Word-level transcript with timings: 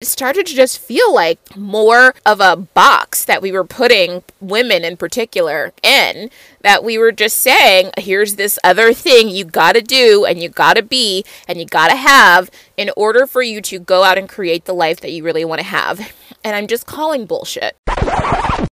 it 0.00 0.06
started 0.06 0.46
to 0.46 0.54
just 0.54 0.78
feel 0.78 1.12
like 1.12 1.56
more 1.56 2.14
of 2.24 2.40
a 2.40 2.54
box 2.54 3.24
that 3.24 3.42
we 3.42 3.50
were 3.50 3.64
putting 3.64 4.22
women 4.40 4.84
in 4.84 4.96
particular 4.96 5.72
in 5.82 6.30
that 6.60 6.84
we 6.84 6.96
were 6.96 7.10
just 7.10 7.38
saying 7.40 7.90
here's 7.98 8.36
this 8.36 8.60
other 8.62 8.94
thing 8.94 9.28
you 9.28 9.44
got 9.44 9.72
to 9.72 9.82
do 9.82 10.24
and 10.24 10.40
you 10.40 10.48
got 10.48 10.74
to 10.74 10.82
be 10.82 11.24
and 11.48 11.58
you 11.58 11.66
got 11.66 11.88
to 11.88 11.96
have 11.96 12.48
in 12.76 12.90
order 12.96 13.26
for 13.26 13.42
you 13.42 13.60
to 13.60 13.80
go 13.80 14.04
out 14.04 14.16
and 14.16 14.28
create 14.28 14.66
the 14.66 14.72
life 14.72 15.00
that 15.00 15.10
you 15.10 15.24
really 15.24 15.44
want 15.44 15.60
to 15.60 15.66
have. 15.66 16.12
And 16.44 16.54
i'm 16.54 16.68
just 16.68 16.86
calling 16.86 17.26
bullshit. 17.26 17.76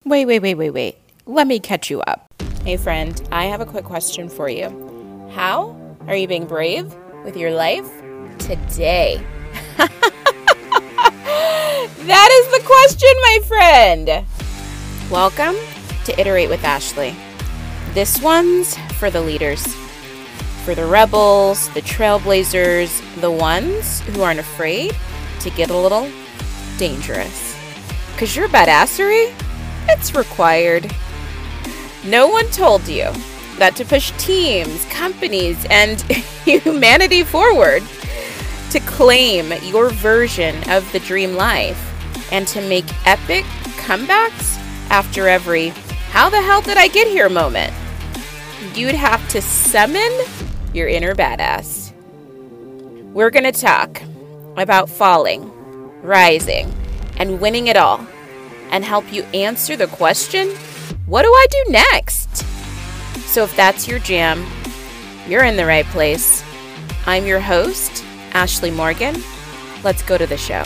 Wait 0.04 0.26
wait 0.26 0.40
wait 0.40 0.56
wait 0.56 0.70
wait. 0.70 0.98
Let 1.24 1.46
me 1.46 1.58
catch 1.58 1.88
you 1.88 2.02
up. 2.02 2.30
Hey 2.66 2.76
friend 2.76 3.26
i 3.32 3.46
have 3.46 3.62
a 3.62 3.66
quick 3.66 3.86
question 3.86 4.28
for 4.28 4.50
you. 4.50 4.68
How 5.32 5.74
are 6.06 6.16
you 6.16 6.28
being 6.28 6.44
brave 6.44 6.94
with 7.24 7.34
your 7.34 7.52
life 7.52 7.90
today 8.38 9.24
that 11.86 12.28
is 12.32 12.58
the 12.58 12.66
question, 12.66 13.10
my 13.22 13.38
friend. 13.46 14.26
Welcome 15.10 15.54
to 16.04 16.18
Iterate 16.18 16.48
with 16.48 16.64
Ashley. 16.64 17.14
This 17.92 18.22
one's 18.22 18.76
for 18.98 19.10
the 19.10 19.20
leaders, 19.20 19.62
for 20.64 20.74
the 20.74 20.86
rebels, 20.86 21.68
the 21.74 21.82
trailblazers, 21.82 23.20
the 23.20 23.30
ones 23.30 24.00
who 24.00 24.22
aren't 24.22 24.40
afraid 24.40 24.96
to 25.40 25.50
get 25.50 25.68
a 25.68 25.76
little 25.76 26.10
dangerous. 26.78 27.54
Because 28.12 28.34
your 28.34 28.48
badassery, 28.48 29.34
it's 29.88 30.14
required. 30.14 30.90
No 32.06 32.28
one 32.28 32.46
told 32.46 32.88
you 32.88 33.10
that 33.58 33.76
to 33.76 33.84
push 33.84 34.10
teams, 34.12 34.86
companies, 34.86 35.66
and 35.68 36.00
humanity 36.44 37.24
forward, 37.24 37.82
to 38.74 38.80
claim 38.80 39.52
your 39.62 39.88
version 39.90 40.56
of 40.68 40.90
the 40.90 40.98
dream 40.98 41.34
life, 41.34 41.78
and 42.32 42.44
to 42.48 42.60
make 42.68 42.84
epic 43.06 43.44
comebacks 43.76 44.56
after 44.90 45.28
every 45.28 45.68
how 46.10 46.28
the 46.28 46.42
hell 46.42 46.60
did 46.60 46.76
I 46.76 46.88
get 46.88 47.06
here 47.06 47.28
moment. 47.28 47.72
You'd 48.74 48.96
have 48.96 49.28
to 49.28 49.40
summon 49.40 50.10
your 50.72 50.88
inner 50.88 51.14
badass. 51.14 51.92
We're 53.12 53.30
going 53.30 53.44
to 53.44 53.52
talk 53.52 54.02
about 54.56 54.90
falling, 54.90 55.52
rising, 56.02 56.74
and 57.16 57.40
winning 57.40 57.68
it 57.68 57.76
all, 57.76 58.04
and 58.72 58.84
help 58.84 59.12
you 59.12 59.22
answer 59.34 59.76
the 59.76 59.86
question 59.86 60.48
what 61.06 61.22
do 61.22 61.28
I 61.28 61.46
do 61.48 61.70
next? 61.70 62.38
So, 63.28 63.44
if 63.44 63.54
that's 63.54 63.86
your 63.86 64.00
jam, 64.00 64.44
you're 65.28 65.44
in 65.44 65.56
the 65.56 65.64
right 65.64 65.86
place. 65.86 66.42
I'm 67.06 67.24
your 67.24 67.40
host, 67.40 68.03
Ashley 68.34 68.70
Morgan. 68.70 69.22
Let's 69.82 70.02
go 70.02 70.18
to 70.18 70.26
the 70.26 70.36
show. 70.36 70.64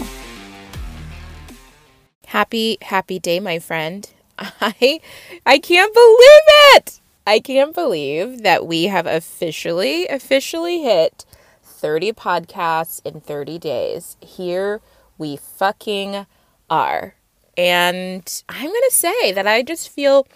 Happy, 2.27 2.79
happy 2.83 3.19
day, 3.19 3.41
my 3.41 3.59
friend. 3.59 4.09
I 4.39 5.01
I 5.45 5.59
can't 5.59 5.95
believe 5.95 6.47
it. 6.75 7.01
I 7.27 7.41
can't 7.41 7.75
believe 7.75 8.43
that 8.43 8.67
we 8.67 8.85
have 8.85 9.07
officially 9.07 10.07
officially 10.09 10.83
hit 10.83 11.27
30 11.63 12.13
podcasts 12.13 13.05
in 13.05 13.21
30 13.21 13.59
days. 13.59 14.17
Here 14.21 14.81
we 15.19 15.37
fucking 15.37 16.27
are. 16.71 17.15
And 17.57 18.43
I'm 18.49 18.67
going 18.67 18.83
to 18.89 18.95
say 18.95 19.33
that 19.33 19.47
I 19.47 19.63
just 19.63 19.89
feel 19.89 20.27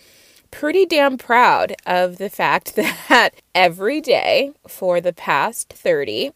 pretty 0.50 0.84
damn 0.84 1.16
proud 1.16 1.74
of 1.86 2.18
the 2.18 2.28
fact 2.28 2.76
that 2.76 3.30
every 3.54 4.00
day 4.00 4.52
for 4.68 5.00
the 5.00 5.12
past 5.12 5.72
30 5.72 6.32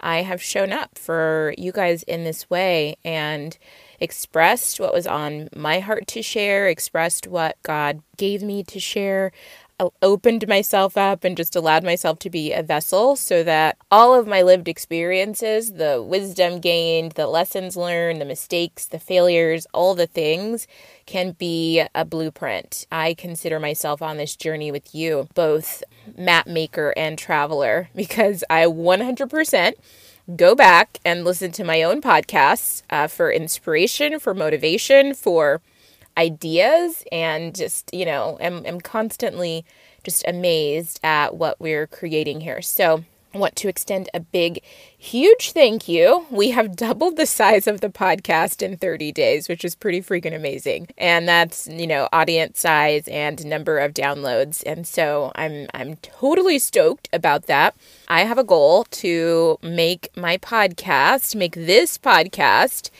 I 0.00 0.22
have 0.22 0.42
shown 0.42 0.72
up 0.72 0.98
for 0.98 1.54
you 1.58 1.72
guys 1.72 2.02
in 2.04 2.24
this 2.24 2.48
way 2.48 2.96
and 3.04 3.56
expressed 4.00 4.80
what 4.80 4.94
was 4.94 5.06
on 5.06 5.48
my 5.54 5.80
heart 5.80 6.06
to 6.08 6.22
share, 6.22 6.68
expressed 6.68 7.26
what 7.26 7.62
God 7.62 8.02
gave 8.16 8.42
me 8.42 8.62
to 8.64 8.80
share, 8.80 9.32
opened 10.02 10.46
myself 10.48 10.96
up 10.96 11.24
and 11.24 11.36
just 11.36 11.56
allowed 11.56 11.84
myself 11.84 12.18
to 12.20 12.30
be 12.30 12.52
a 12.52 12.62
vessel 12.62 13.16
so 13.16 13.42
that 13.42 13.76
all 13.90 14.14
of 14.14 14.26
my 14.26 14.42
lived 14.42 14.68
experiences, 14.68 15.72
the 15.74 16.02
wisdom 16.02 16.60
gained, 16.60 17.12
the 17.12 17.26
lessons 17.26 17.76
learned, 17.76 18.20
the 18.20 18.24
mistakes, 18.24 18.86
the 18.86 18.98
failures, 18.98 19.66
all 19.72 19.94
the 19.94 20.06
things 20.06 20.66
can 21.06 21.32
be 21.32 21.82
a 21.94 22.04
blueprint. 22.04 22.86
I 22.92 23.14
consider 23.14 23.58
myself 23.58 24.02
on 24.02 24.16
this 24.16 24.36
journey 24.36 24.70
with 24.70 24.94
you, 24.94 25.28
both 25.34 25.82
map 26.16 26.46
maker 26.46 26.94
and 26.96 27.18
traveler, 27.18 27.88
because 27.94 28.44
I 28.50 28.64
100% 28.64 29.74
go 30.36 30.54
back 30.54 30.98
and 31.04 31.24
listen 31.24 31.50
to 31.52 31.64
my 31.64 31.82
own 31.82 32.00
podcasts 32.00 32.82
uh, 32.90 33.06
for 33.06 33.32
inspiration, 33.32 34.20
for 34.20 34.34
motivation, 34.34 35.14
for 35.14 35.60
ideas, 36.16 37.04
and 37.12 37.54
just, 37.54 37.92
you 37.92 38.04
know, 38.04 38.36
am, 38.40 38.64
am 38.66 38.80
constantly 38.80 39.64
just 40.04 40.24
amazed 40.26 41.00
at 41.02 41.36
what 41.36 41.60
we're 41.60 41.86
creating 41.86 42.40
here. 42.40 42.62
So, 42.62 43.04
I 43.32 43.38
want 43.38 43.54
to 43.56 43.68
extend 43.68 44.08
a 44.12 44.18
big, 44.18 44.60
huge 44.98 45.52
thank 45.52 45.88
you. 45.88 46.26
We 46.30 46.50
have 46.50 46.74
doubled 46.76 47.16
the 47.16 47.26
size 47.26 47.68
of 47.68 47.80
the 47.80 47.88
podcast 47.88 48.60
in 48.60 48.76
30 48.76 49.12
days, 49.12 49.48
which 49.48 49.64
is 49.64 49.76
pretty 49.76 50.02
freaking 50.02 50.34
amazing. 50.34 50.88
And 50.98 51.28
that's, 51.28 51.68
you 51.68 51.86
know, 51.86 52.08
audience 52.12 52.60
size 52.60 53.06
and 53.06 53.44
number 53.46 53.78
of 53.78 53.94
downloads. 53.94 54.62
And 54.66 54.86
so 54.86 55.30
I'm 55.36 55.68
I'm 55.74 55.96
totally 55.96 56.58
stoked 56.58 57.08
about 57.12 57.46
that. 57.46 57.76
I 58.08 58.22
have 58.22 58.38
a 58.38 58.44
goal 58.44 58.84
to 58.84 59.58
make 59.62 60.08
my 60.16 60.36
podcast, 60.38 61.36
make 61.36 61.54
this 61.54 61.98
podcast 61.98 62.90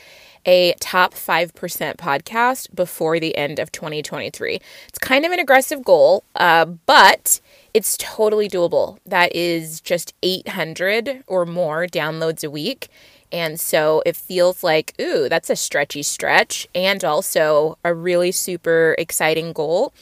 a 0.45 0.73
top 0.79 1.13
5% 1.13 1.51
podcast 1.97 2.73
before 2.75 3.19
the 3.19 3.35
end 3.37 3.59
of 3.59 3.71
2023. 3.71 4.59
It's 4.87 4.99
kind 4.99 5.25
of 5.25 5.31
an 5.31 5.39
aggressive 5.39 5.83
goal, 5.83 6.23
uh, 6.35 6.65
but 6.65 7.39
it's 7.73 7.95
totally 7.97 8.49
doable. 8.49 8.97
That 9.05 9.35
is 9.35 9.81
just 9.81 10.13
800 10.23 11.23
or 11.27 11.45
more 11.45 11.85
downloads 11.87 12.43
a 12.43 12.49
week. 12.49 12.89
And 13.31 13.59
so 13.59 14.03
it 14.05 14.15
feels 14.15 14.63
like, 14.63 14.93
ooh, 14.99 15.29
that's 15.29 15.49
a 15.49 15.55
stretchy 15.55 16.03
stretch 16.03 16.67
and 16.75 17.03
also 17.03 17.77
a 17.83 17.93
really 17.93 18.31
super 18.31 18.95
exciting 18.97 19.53
goal 19.53 19.93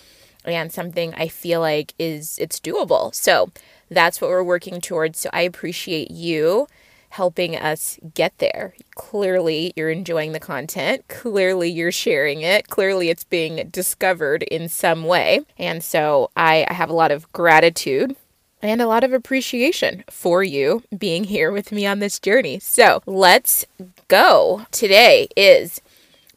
and 0.45 0.71
something 0.71 1.13
I 1.15 1.27
feel 1.27 1.59
like 1.59 1.93
is 1.99 2.37
it's 2.39 2.59
doable. 2.59 3.13
So 3.13 3.51
that's 3.89 4.21
what 4.21 4.29
we're 4.29 4.43
working 4.43 4.81
towards. 4.81 5.19
So 5.19 5.29
I 5.33 5.41
appreciate 5.41 6.11
you 6.11 6.67
helping 7.09 7.55
us 7.55 7.99
get 8.13 8.37
there. 8.37 8.73
Clearly, 8.95 9.73
you're 9.75 9.89
enjoying 9.89 10.31
the 10.31 10.39
content. 10.39 11.07
Clearly, 11.07 11.69
you're 11.69 11.91
sharing 11.91 12.41
it. 12.41 12.67
Clearly, 12.67 13.09
it's 13.09 13.23
being 13.23 13.69
discovered 13.69 14.43
in 14.43 14.69
some 14.69 15.03
way. 15.03 15.41
And 15.57 15.83
so 15.83 16.29
I, 16.37 16.65
I 16.69 16.73
have 16.73 16.89
a 16.89 16.93
lot 16.93 17.11
of 17.11 17.31
gratitude 17.33 18.15
and 18.61 18.81
a 18.81 18.87
lot 18.87 19.03
of 19.03 19.13
appreciation 19.13 20.03
for 20.09 20.43
you 20.43 20.83
being 20.97 21.25
here 21.25 21.51
with 21.51 21.71
me 21.71 21.85
on 21.85 21.99
this 21.99 22.19
journey. 22.19 22.59
So 22.59 23.01
let's 23.05 23.65
go. 24.07 24.65
Today 24.71 25.29
is 25.35 25.81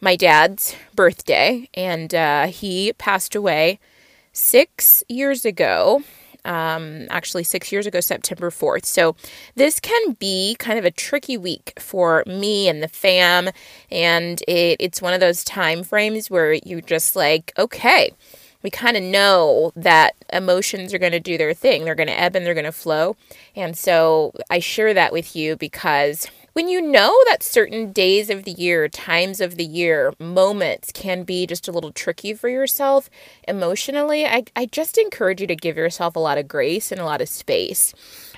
my 0.01 0.17
dad's 0.17 0.75
birthday, 0.95 1.69
and 1.75 2.15
uh, 2.15 2.47
he 2.49 2.93
passed 2.95 3.35
away 3.35 3.79
six 4.33 5.05
years 5.09 5.45
ago 5.45 6.03
um, 6.45 7.07
actually 7.11 7.45
six 7.45 7.73
years 7.73 7.87
ago, 7.87 8.01
September 8.01 8.51
4th. 8.51 8.85
So 8.85 9.17
this 9.55 9.81
can 9.81 10.13
be 10.13 10.57
kind 10.59 10.79
of 10.79 10.85
a 10.85 10.91
tricky 10.91 11.37
week 11.37 11.73
for 11.79 12.25
me 12.27 12.69
and 12.69 12.83
the 12.83 12.89
fam. 12.89 13.51
And 13.91 14.43
it, 14.49 14.77
it's 14.81 15.03
one 15.03 15.15
of 15.15 15.21
those 15.21 15.45
time 15.45 15.83
frames 15.83 16.31
where 16.31 16.55
you're 16.55 16.81
just 16.81 17.17
like, 17.17 17.53
okay, 17.59 18.13
we 18.63 18.71
kind 18.71 18.97
of 18.97 19.03
know 19.03 19.73
that 19.75 20.15
emotions 20.33 20.95
are 20.95 20.99
going 20.99 21.13
to 21.13 21.21
do 21.21 21.37
their 21.37 21.55
thing. 21.55 21.85
They're 21.85 21.95
going 21.95 22.09
to 22.09 22.19
ebb 22.19 22.37
and 22.37 22.47
they're 22.47 22.55
going 22.55 22.65
to 22.65 22.73
flow. 22.73 23.17
And 23.57 23.77
so 23.77 24.33
I 24.51 24.61
share 24.61 24.95
that 24.95 25.13
with 25.13 25.35
you 25.35 25.57
because 25.57 26.29
when 26.53 26.69
you 26.69 26.83
know 26.83 27.17
that 27.29 27.43
certain 27.43 27.93
days 27.93 28.29
of 28.29 28.45
the 28.45 28.53
year, 28.53 28.89
times 28.89 29.41
of 29.41 29.57
the 29.57 29.65
year, 29.65 30.13
moments 30.19 30.93
can 30.93 31.23
be 31.23 31.47
just 31.47 31.69
a 31.69 31.73
little 31.73 31.93
tricky 31.93 32.35
for 32.35 32.49
yourself 32.49 33.09
emotionally, 33.49 34.27
I, 34.27 34.45
I 34.55 34.67
just 34.67 34.99
encourage 34.99 35.41
you 35.41 35.47
to 35.47 35.57
give 35.57 35.77
yourself 35.77 36.15
a 36.17 36.21
lot 36.21 36.39
of 36.39 36.49
grace 36.49 36.93
and 36.93 37.01
a 37.01 37.05
lot 37.05 37.21
of 37.23 37.29
space. 37.29 37.95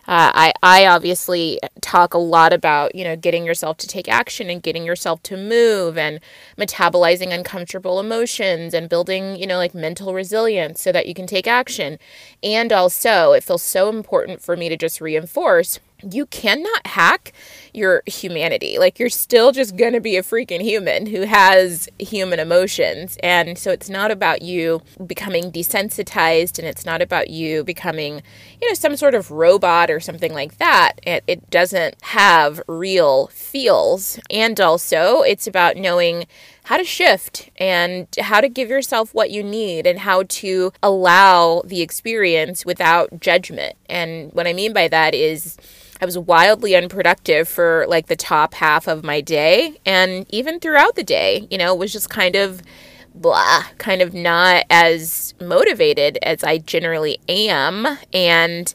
Uh, 0.07 0.31
I, 0.35 0.53
I 0.63 0.87
obviously 0.87 1.59
talk 1.81 2.13
a 2.13 2.19
lot 2.19 2.53
about, 2.53 2.95
you 2.95 3.05
know, 3.05 3.17
getting 3.17 3.47
yourself 3.47 3.79
to 3.79 3.87
take 3.87 4.07
action 4.07 4.51
and 4.51 4.63
getting 4.63 4.85
yourself 4.85 5.23
to 5.25 5.37
move 5.37 5.97
and 5.97 6.21
metabolizing 6.59 7.33
uncomfortable 7.33 7.99
emotions 7.99 8.75
and 8.75 8.91
building, 8.91 9.37
you 9.37 9.47
know, 9.47 9.57
like 9.57 9.75
mental 9.75 10.13
resilience 10.13 10.83
so 10.83 10.93
that 10.93 11.07
you 11.07 11.15
can 11.15 11.27
take 11.27 11.47
action. 11.47 11.99
And 12.43 12.71
also, 12.71 13.33
it 13.33 13.45
feels 13.45 13.63
so 13.63 13.89
important 13.89 14.43
for 14.43 14.57
me 14.57 14.69
to 14.69 14.77
just 14.77 15.01
reinforce 15.01 15.81
you 16.11 16.27
cannot 16.27 16.87
hack 16.87 17.33
your 17.73 18.03
humanity. 18.07 18.79
Like 18.79 18.99
you're 18.99 19.09
still 19.09 19.53
just 19.53 19.77
going 19.77 19.93
to 19.93 20.01
be 20.01 20.17
a 20.17 20.23
freaking 20.23 20.61
human 20.61 21.07
who 21.07 21.23
has 21.23 21.89
human 21.99 22.39
emotions. 22.39 23.17
And 23.23 23.59
so 23.59 23.71
it's 23.71 23.89
not 23.89 24.11
about 24.11 24.43
you 24.43 24.83
becoming 25.07 25.51
desensitized 25.51 26.59
and 26.59 26.67
it's 26.69 26.87
not 26.87 27.03
about 27.03 27.31
you 27.31 27.65
becoming, 27.65 28.23
you 28.61 28.69
know, 28.69 28.75
some 28.75 28.97
sort 28.97 29.15
of 29.15 29.31
robot 29.31 29.91
or 29.91 30.01
something 30.01 30.33
like 30.33 30.59
that. 30.59 30.95
It, 31.03 31.25
it 31.27 31.51
doesn't 31.51 31.97
have 32.03 32.61
real 32.69 33.29
feels. 33.29 34.19
And 34.31 34.61
also, 34.61 35.23
it's 35.23 35.47
about 35.47 35.77
knowing 35.77 36.27
how 36.65 36.79
to 36.79 36.85
shift 36.85 37.51
and 37.57 38.09
how 38.19 38.41
to 38.41 38.49
give 38.49 38.71
yourself 38.71 39.15
what 39.15 39.31
you 39.31 39.43
need 39.43 39.87
and 39.87 40.01
how 40.01 40.25
to 40.25 40.73
allow 40.83 41.63
the 41.65 41.83
experience 41.83 42.65
without 42.65 43.21
judgment. 43.21 43.77
And 43.89 44.33
what 44.33 44.47
I 44.47 44.53
mean 44.53 44.73
by 44.73 44.89
that 44.89 45.15
is, 45.15 45.59
I 46.01 46.07
was 46.07 46.19
wildly 46.19 46.75
unproductive 46.75 47.49
for 47.49 47.87
like 47.89 48.07
the 48.07 48.17
top 48.17 48.55
half 48.55 48.89
of 48.89 49.05
my 49.05 49.21
day 49.21 49.79
and 49.87 50.27
even 50.31 50.59
throughout 50.59 50.97
the 50.97 51.05
day, 51.05 51.47
you 51.51 51.59
know, 51.59 51.75
was 51.75 51.93
just 51.93 52.11
kind 52.11 52.35
of 52.35 52.63
blah, 53.15 53.65
kind 53.79 54.03
of 54.03 54.13
not 54.13 54.65
as 54.71 55.35
motivated 55.41 56.19
as 56.23 56.43
I 56.43 56.59
generally 56.59 57.19
am 57.29 57.99
and 58.13 58.75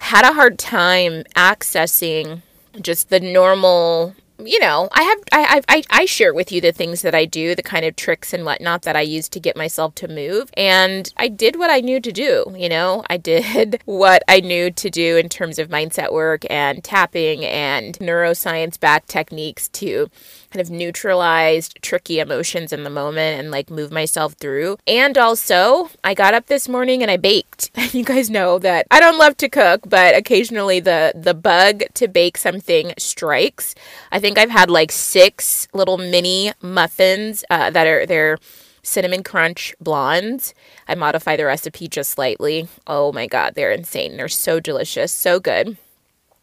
had 0.00 0.24
a 0.24 0.34
hard 0.34 0.58
time 0.58 1.24
accessing 1.34 2.42
just 2.80 3.08
the 3.08 3.20
normal 3.20 4.14
you 4.44 4.60
know, 4.60 4.88
I 4.92 5.02
have 5.02 5.18
I, 5.32 5.62
I 5.68 5.82
I 5.90 6.04
share 6.04 6.32
with 6.32 6.52
you 6.52 6.60
the 6.60 6.72
things 6.72 7.02
that 7.02 7.14
I 7.14 7.24
do, 7.24 7.54
the 7.54 7.62
kind 7.62 7.84
of 7.84 7.96
tricks 7.96 8.32
and 8.32 8.44
whatnot 8.44 8.82
that 8.82 8.94
I 8.96 9.00
use 9.00 9.28
to 9.30 9.40
get 9.40 9.56
myself 9.56 9.94
to 9.96 10.08
move, 10.08 10.50
and 10.56 11.12
I 11.16 11.28
did 11.28 11.58
what 11.58 11.70
I 11.70 11.80
knew 11.80 12.00
to 12.00 12.12
do. 12.12 12.54
You 12.56 12.68
know, 12.68 13.04
I 13.10 13.16
did 13.32 13.82
what 13.84 14.22
I 14.28 14.40
knew 14.40 14.70
to 14.70 14.90
do 14.90 15.16
in 15.16 15.28
terms 15.28 15.58
of 15.58 15.68
mindset 15.68 16.12
work 16.12 16.44
and 16.50 16.84
tapping 16.84 17.44
and 17.44 17.98
neuroscience 17.98 18.78
backed 18.78 19.08
techniques 19.08 19.68
to 19.70 20.08
kind 20.50 20.60
of 20.60 20.70
neutralized 20.70 21.78
tricky 21.82 22.20
emotions 22.20 22.72
in 22.72 22.84
the 22.84 22.90
moment 22.90 23.40
and 23.40 23.50
like 23.50 23.70
move 23.70 23.92
myself 23.92 24.34
through. 24.34 24.78
And 24.86 25.16
also, 25.18 25.90
I 26.02 26.14
got 26.14 26.34
up 26.34 26.46
this 26.46 26.68
morning 26.68 27.02
and 27.02 27.10
I 27.10 27.16
baked. 27.16 27.70
you 27.94 28.04
guys 28.04 28.30
know 28.30 28.58
that 28.60 28.86
I 28.90 29.00
don't 29.00 29.18
love 29.18 29.36
to 29.38 29.48
cook, 29.48 29.88
but 29.88 30.16
occasionally 30.16 30.80
the 30.80 31.12
the 31.14 31.34
bug 31.34 31.82
to 31.94 32.08
bake 32.08 32.36
something 32.36 32.92
strikes. 32.98 33.74
I 34.12 34.18
think 34.18 34.38
I've 34.38 34.50
had 34.50 34.70
like 34.70 34.92
six 34.92 35.68
little 35.74 35.98
mini 35.98 36.52
muffins 36.62 37.44
uh, 37.50 37.70
that 37.70 37.86
are 37.86 38.06
they're 38.06 38.38
cinnamon 38.82 39.22
crunch 39.22 39.74
blondes. 39.80 40.54
I 40.86 40.94
modify 40.94 41.36
the 41.36 41.44
recipe 41.44 41.88
just 41.88 42.10
slightly. 42.10 42.68
Oh 42.86 43.12
my 43.12 43.26
god, 43.26 43.54
they're 43.54 43.72
insane. 43.72 44.16
They're 44.16 44.28
so 44.28 44.60
delicious, 44.60 45.12
so 45.12 45.40
good. 45.40 45.76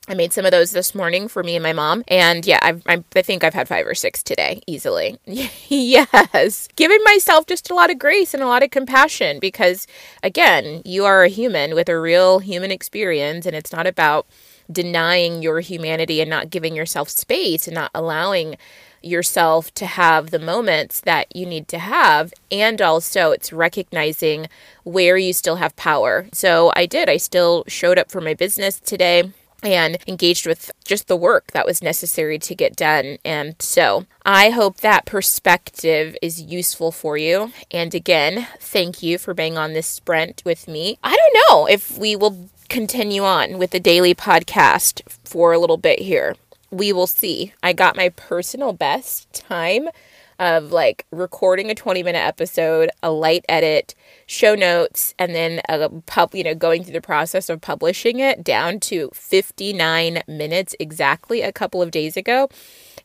I 0.07 0.13
made 0.13 0.34
some 0.34 0.46
of 0.46 0.52
those 0.52 0.72
this 0.72 0.94
morning 0.94 1.28
for 1.28 1.42
me 1.44 1.56
and 1.56 1.63
my 1.63 1.74
mom. 1.74 2.04
And 2.07 2.46
yeah, 2.46 2.60
I've, 2.62 2.84
i 2.86 3.04
I 3.16 3.22
think 3.22 3.44
I've 3.44 3.56
had 3.56 3.68
five 3.68 3.88
or 3.88 3.96
six 3.96 4.22
today 4.22 4.62
easily. 4.68 5.18
yes. 5.25 6.68
Giving 6.75 7.04
myself 7.04 7.48
just 7.48 7.72
a 7.72 7.75
lot 7.75 7.90
of 7.90 7.98
grace 7.98 8.34
and 8.34 8.44
a 8.44 8.48
lot 8.48 8.62
of 8.62 8.69
compassion 8.69 9.40
because, 9.40 9.88
again, 10.22 10.84
you 10.86 11.06
are 11.06 11.24
a 11.24 11.30
human 11.30 11.74
with 11.74 11.90
a 11.90 12.00
real 12.00 12.40
human 12.40 12.72
experience. 12.72 13.46
And 13.46 13.56
it's 13.56 13.72
not 13.72 13.88
about 13.88 14.28
denying 14.72 15.42
your 15.42 15.60
humanity 15.60 16.22
and 16.22 16.30
not 16.30 16.50
giving 16.50 16.75
yourself 16.75 17.10
space 17.10 17.68
and 17.68 17.75
not 17.75 17.92
allowing 17.96 18.57
yourself 19.02 19.72
to 19.75 19.86
have 19.86 20.31
the 20.31 20.40
moments 20.40 21.00
that 21.02 21.36
you 21.36 21.46
need 21.46 21.68
to 21.69 21.80
have. 21.80 22.31
And 22.52 22.81
also, 22.81 23.31
it's 23.31 23.54
recognizing 23.54 24.48
where 24.84 25.18
you 25.18 25.34
still 25.34 25.56
have 25.56 25.75
power. 25.75 26.28
So 26.31 26.72
I 26.75 26.86
did. 26.86 27.10
I 27.10 27.18
still 27.18 27.63
showed 27.68 27.98
up 27.98 28.12
for 28.12 28.22
my 28.22 28.36
business 28.36 28.80
today 28.80 29.31
and 29.63 29.98
engaged 30.07 30.46
with 30.46 30.72
just 30.84 31.07
the 31.07 31.16
work 31.16 31.52
that 31.52 31.66
was 31.66 31.81
necessary 31.81 32.38
to 32.40 32.56
get 32.56 32.75
done. 32.75 33.18
And 33.25 33.56
so 33.60 34.06
I 34.25 34.52
hope 34.52 34.78
that 34.78 35.06
perspective 35.06 36.16
is 36.22 36.42
useful 36.42 36.92
for 36.92 37.18
you. 37.18 37.52
And 37.72 37.94
again, 37.94 38.48
thank 38.60 39.02
you 39.02 39.18
for 39.18 39.34
being 39.34 39.57
on 39.57 39.74
this 39.74 39.88
sprint 39.88 40.44
with 40.46 40.68
me. 40.68 40.98
I 41.04 41.16
don't 41.16 41.38
know 41.50 41.66
if 41.68 41.98
we 41.98 42.16
will 42.16 42.50
continue 42.69 43.24
on 43.24 43.57
with 43.57 43.72
the 43.72 43.80
daily 43.80 44.13
podcast 44.13 45.02
for 45.24 45.54
a 45.54 45.60
little 45.60 45.78
bit 45.78 46.00
here. 46.00 46.36
We 46.72 46.92
will 46.92 47.07
see. 47.07 47.54
I 47.63 47.74
got 47.74 47.96
my 47.96 48.10
personal 48.10 48.74
best 48.74 49.31
time 49.34 49.90
of 50.39 50.71
like 50.71 51.05
recording 51.11 51.69
a 51.69 51.75
20 51.75 52.03
minute 52.03 52.19
episode, 52.19 52.89
a 53.01 53.11
light 53.11 53.45
edit, 53.47 53.95
show 54.25 54.55
notes, 54.55 55.13
and 55.17 55.33
then 55.35 55.61
a 55.69 55.89
pub, 56.05 56.35
you 56.35 56.43
know, 56.43 56.55
going 56.55 56.83
through 56.83 56.93
the 56.93 57.01
process 57.01 57.49
of 57.49 57.61
publishing 57.61 58.19
it 58.19 58.43
down 58.43 58.79
to 58.81 59.09
59 59.13 60.23
minutes 60.27 60.75
exactly 60.79 61.41
a 61.41 61.51
couple 61.51 61.81
of 61.81 61.91
days 61.91 62.17
ago. 62.17 62.49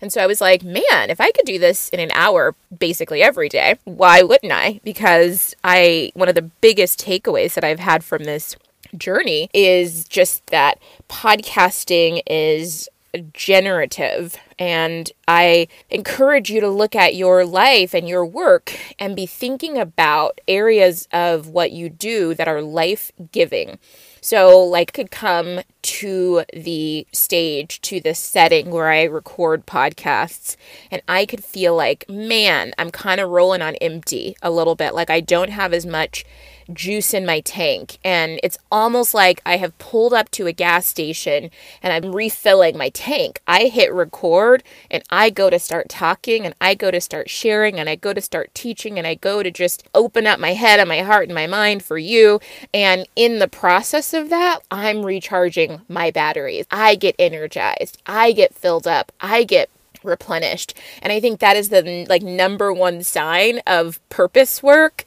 And 0.01 0.13
so 0.13 0.23
I 0.23 0.27
was 0.27 0.41
like, 0.41 0.63
man, 0.63 1.11
if 1.11 1.21
I 1.21 1.31
could 1.33 1.45
do 1.45 1.59
this 1.59 1.89
in 1.91 2.01
an 2.01 2.11
hour 2.15 2.55
basically 2.79 3.23
every 3.23 3.49
day, 3.49 3.77
why 3.85 4.23
wouldn't 4.23 4.53
I? 4.53 4.81
Because 4.83 5.55
I, 5.63 6.11
one 6.15 6.29
of 6.29 6.35
the 6.35 6.43
biggest 6.43 7.05
takeaways 7.05 7.55
that 7.55 7.65
I've 7.65 7.81
had 7.81 8.03
from 8.03 8.25
this 8.25 8.57
journey 8.97 9.49
is 9.53 10.05
just 10.05 10.47
that 10.49 10.79
podcasting 11.09 12.23
is 12.27 12.89
generative. 13.33 14.37
And 14.59 15.11
I 15.27 15.69
encourage 15.89 16.51
you 16.51 16.61
to 16.61 16.69
look 16.69 16.95
at 16.95 17.15
your 17.15 17.45
life 17.45 17.95
and 17.95 18.09
your 18.09 18.25
work 18.25 18.77
and 18.99 19.17
be 19.17 19.27
thinking 19.27 19.79
about 19.79 20.41
areas 20.47 21.09
of 21.13 21.49
what 21.49 21.73
you 21.73 21.89
do 21.89 22.35
that 22.35 22.49
are 22.49 22.63
life 22.63 23.11
giving. 23.33 23.79
So, 24.23 24.61
like, 24.61 24.93
could 24.93 25.11
come 25.11 25.61
to 25.83 26.45
the 26.53 27.07
stage, 27.11 27.81
to 27.83 28.01
the 28.01 28.15
setting 28.15 28.71
where 28.71 28.91
I 28.91 29.05
record 29.05 29.67
podcasts, 29.67 30.57
and 30.91 31.01
I 31.09 31.25
could 31.25 31.43
feel 31.43 31.75
like, 31.75 32.07
man, 32.07 32.75
I'm 32.77 32.91
kind 32.91 33.21
of 33.21 33.31
rolling 33.31 33.63
on 33.63 33.77
empty 33.77 34.37
a 34.43 34.51
little 34.51 34.75
bit. 34.75 34.95
Like, 34.95 35.09
I 35.09 35.21
don't 35.21 35.49
have 35.49 35.73
as 35.73 35.87
much 35.87 36.27
juice 36.75 37.13
in 37.15 37.27
my 37.27 37.41
tank. 37.41 37.99
And 38.05 38.41
it's 38.43 38.59
almost 38.71 39.15
like 39.15 39.41
I 39.45 39.57
have 39.57 39.77
pulled 39.79 40.13
up 40.13 40.31
to 40.33 40.47
a 40.47 40.53
gas 40.53 40.87
station 40.87 41.51
and 41.83 41.93
I'm 41.93 42.15
refilling 42.15 42.77
my 42.77 42.91
tank. 42.91 43.41
I 43.47 43.65
hit 43.65 43.93
record 43.93 44.63
and 44.91 45.03
I 45.11 45.31
go 45.31 45.51
to 45.51 45.59
start 45.59 45.89
talking 45.89 46.47
and 46.47 46.55
I 46.61 46.75
go 46.75 46.91
to 46.91 47.01
start 47.01 47.31
sharing 47.31 47.79
and 47.79 47.89
I 47.89 47.97
go 47.97 48.13
to 48.13 48.21
start 48.21 48.55
teaching 48.55 48.99
and 48.99 49.07
I 49.07 49.15
go 49.15 49.43
to 49.43 49.51
just 49.51 49.89
open 49.95 50.27
up 50.27 50.41
my 50.41 50.55
head 50.55 50.81
and 50.81 50.89
my 50.89 51.03
heart 51.03 51.25
and 51.25 51.35
my 51.35 51.47
mind 51.47 51.83
for 51.85 51.99
you. 51.99 52.41
And 52.73 53.07
in 53.17 53.39
the 53.39 53.49
process 53.49 54.15
of 54.15 54.31
that, 54.31 54.61
I'm 54.71 55.05
recharging 55.05 55.83
my 55.89 56.11
batteries. 56.11 56.67
I 56.71 56.95
get 56.95 57.17
energized. 57.19 58.01
I 58.07 58.33
get 58.33 58.55
filled 58.55 58.87
up. 58.87 59.13
I 59.21 59.45
get 59.45 59.71
replenished. 60.03 60.75
And 61.03 61.13
I 61.13 61.21
think 61.21 61.41
that 61.41 61.57
is 61.57 61.69
the 61.69 62.07
like 62.09 62.23
number 62.23 62.73
one 62.73 63.03
sign 63.03 63.61
of 63.67 64.01
purpose 64.09 64.63
work 64.63 65.05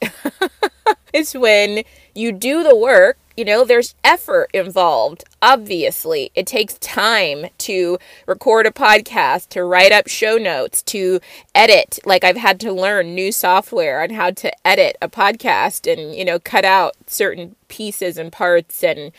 is 1.13 1.34
when 1.34 1.84
you 2.13 2.31
do 2.31 2.63
the 2.63 2.75
work 2.75 3.18
you 3.36 3.45
know, 3.45 3.66
there's 3.66 3.95
effort 4.04 4.50
involved. 4.54 5.24
Obviously, 5.44 6.31
it 6.36 6.48
takes 6.48 6.75
time 6.75 7.48
to 7.57 8.00
record 8.28 8.66
a 8.66 8.72
podcast, 8.72 9.50
to 9.50 9.66
write 9.66 9.92
up 9.92 10.07
show 10.07 10.38
notes, 10.38 10.81
to 10.84 11.19
edit. 11.54 12.00
Like, 12.06 12.24
I've 12.24 12.38
had 12.38 12.62
to 12.62 12.72
learn 12.72 13.13
new 13.13 13.30
software 13.30 14.02
on 14.02 14.12
how 14.12 14.31
to 14.31 14.66
edit 14.66 14.95
a 15.02 15.09
podcast 15.09 15.92
and, 15.92 16.16
you 16.16 16.23
know, 16.23 16.40
cut 16.40 16.64
out 16.64 16.95
certain 17.07 17.57
pieces 17.68 18.18
and 18.19 18.31
parts 18.31 18.83
and 18.83 19.12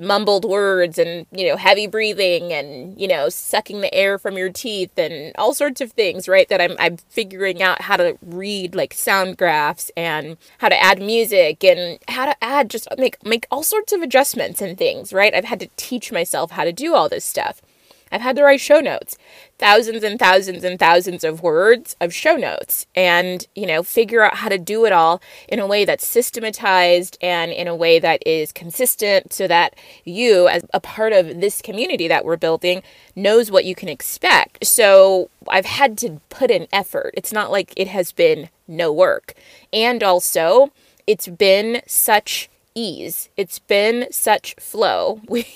mumbled 0.00 0.44
words 0.44 0.98
and, 0.98 1.26
you 1.32 1.48
know, 1.48 1.56
heavy 1.56 1.86
breathing 1.86 2.52
and, 2.52 3.00
you 3.00 3.08
know, 3.08 3.30
sucking 3.30 3.80
the 3.80 3.92
air 3.92 4.18
from 4.18 4.36
your 4.36 4.50
teeth 4.50 4.96
and 4.98 5.32
all 5.36 5.54
sorts 5.54 5.80
of 5.80 5.92
things, 5.92 6.28
right? 6.28 6.48
That 6.50 6.60
I'm, 6.60 6.76
I'm 6.78 6.98
figuring 7.08 7.62
out 7.62 7.80
how 7.80 7.96
to 7.96 8.18
read 8.22 8.74
like 8.74 8.92
sound 8.92 9.38
graphs 9.38 9.90
and 9.96 10.36
how 10.58 10.68
to 10.68 10.80
add 10.80 11.00
music 11.00 11.64
and 11.64 11.98
how 12.06 12.26
to 12.26 12.44
add 12.44 12.68
just 12.68 12.86
make, 12.98 13.16
make 13.24 13.46
all 13.50 13.62
sorts 13.62 13.92
of 13.94 14.02
adjustments 14.02 14.60
and 14.60 14.76
things, 14.76 15.14
right? 15.14 15.34
I've 15.34 15.46
had 15.46 15.60
to 15.60 15.70
teach 15.76 16.12
myself 16.12 16.52
how 16.52 16.64
to 16.64 16.72
do 16.72 16.94
all 16.94 17.08
this 17.08 17.24
stuff. 17.24 17.60
I've 18.12 18.20
had 18.20 18.36
to 18.36 18.44
write 18.44 18.60
show 18.60 18.80
notes, 18.80 19.16
thousands 19.58 20.04
and 20.04 20.18
thousands 20.18 20.64
and 20.64 20.78
thousands 20.78 21.24
of 21.24 21.42
words 21.42 21.96
of 21.98 22.12
show 22.12 22.36
notes, 22.36 22.86
and, 22.94 23.46
you 23.54 23.66
know, 23.66 23.82
figure 23.82 24.22
out 24.22 24.36
how 24.36 24.50
to 24.50 24.58
do 24.58 24.84
it 24.84 24.92
all 24.92 25.22
in 25.48 25.58
a 25.58 25.66
way 25.66 25.86
that's 25.86 26.06
systematized 26.06 27.16
and 27.22 27.50
in 27.50 27.66
a 27.66 27.74
way 27.74 27.98
that 27.98 28.22
is 28.26 28.52
consistent 28.52 29.32
so 29.32 29.48
that 29.48 29.74
you, 30.04 30.46
as 30.46 30.62
a 30.74 30.80
part 30.80 31.14
of 31.14 31.40
this 31.40 31.62
community 31.62 32.06
that 32.06 32.26
we're 32.26 32.36
building, 32.36 32.82
knows 33.16 33.50
what 33.50 33.64
you 33.64 33.74
can 33.74 33.88
expect. 33.88 34.66
So 34.66 35.30
I've 35.48 35.64
had 35.64 35.96
to 35.98 36.20
put 36.28 36.50
in 36.50 36.66
effort. 36.70 37.14
It's 37.16 37.32
not 37.32 37.50
like 37.50 37.72
it 37.78 37.88
has 37.88 38.12
been 38.12 38.50
no 38.68 38.92
work. 38.92 39.32
And 39.72 40.02
also, 40.02 40.70
it's 41.06 41.28
been 41.28 41.80
such 41.86 42.50
ease. 42.74 43.28
It's 43.36 43.58
been 43.58 44.06
such 44.10 44.54
flow. 44.58 45.20
We, 45.28 45.46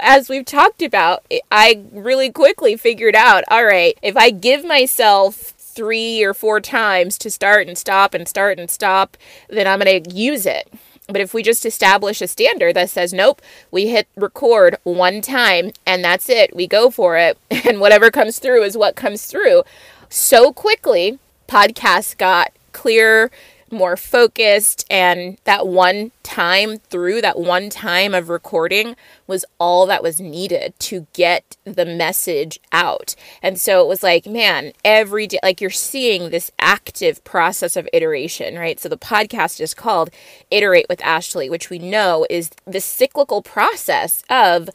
as 0.00 0.28
we've 0.28 0.46
talked 0.46 0.82
about, 0.82 1.24
I 1.50 1.82
really 1.92 2.30
quickly 2.30 2.76
figured 2.76 3.14
out 3.14 3.44
all 3.48 3.64
right, 3.64 3.98
if 4.02 4.16
I 4.16 4.30
give 4.30 4.64
myself 4.64 5.34
three 5.34 6.24
or 6.24 6.32
four 6.32 6.60
times 6.60 7.18
to 7.18 7.30
start 7.30 7.68
and 7.68 7.76
stop 7.76 8.14
and 8.14 8.26
start 8.26 8.58
and 8.58 8.70
stop, 8.70 9.16
then 9.48 9.66
I'm 9.66 9.80
going 9.80 10.02
to 10.02 10.10
use 10.10 10.46
it. 10.46 10.72
But 11.06 11.20
if 11.20 11.32
we 11.32 11.42
just 11.42 11.64
establish 11.64 12.20
a 12.20 12.26
standard 12.26 12.74
that 12.76 12.90
says, 12.90 13.12
nope, 13.12 13.40
we 13.70 13.88
hit 13.88 14.08
record 14.16 14.76
one 14.82 15.20
time 15.20 15.72
and 15.86 16.04
that's 16.04 16.28
it, 16.28 16.54
we 16.54 16.66
go 16.66 16.90
for 16.90 17.16
it, 17.16 17.38
and 17.50 17.80
whatever 17.80 18.10
comes 18.10 18.38
through 18.38 18.62
is 18.62 18.76
what 18.76 18.96
comes 18.96 19.26
through, 19.26 19.62
so 20.08 20.52
quickly, 20.52 21.18
podcasts 21.46 22.16
got 22.16 22.52
clear 22.72 23.30
more 23.72 23.96
focused 23.96 24.84
and 24.90 25.38
that 25.44 25.66
one 25.66 26.12
time 26.22 26.78
through 26.78 27.20
that 27.20 27.38
one 27.38 27.70
time 27.70 28.14
of 28.14 28.28
recording 28.28 28.96
was 29.26 29.44
all 29.58 29.86
that 29.86 30.02
was 30.02 30.20
needed 30.20 30.74
to 30.78 31.06
get 31.12 31.56
the 31.64 31.84
message 31.84 32.60
out. 32.72 33.14
And 33.42 33.58
so 33.58 33.82
it 33.82 33.88
was 33.88 34.02
like, 34.02 34.26
man, 34.26 34.72
every 34.84 35.26
day 35.26 35.38
like 35.42 35.60
you're 35.60 35.70
seeing 35.70 36.30
this 36.30 36.50
active 36.58 37.22
process 37.24 37.76
of 37.76 37.88
iteration, 37.92 38.56
right? 38.56 38.78
So 38.78 38.88
the 38.88 38.98
podcast 38.98 39.60
is 39.60 39.74
called 39.74 40.10
Iterate 40.50 40.86
with 40.88 41.02
Ashley, 41.02 41.48
which 41.50 41.70
we 41.70 41.78
know 41.78 42.26
is 42.28 42.50
the 42.66 42.80
cyclical 42.80 43.42
process 43.42 44.22
of 44.28 44.68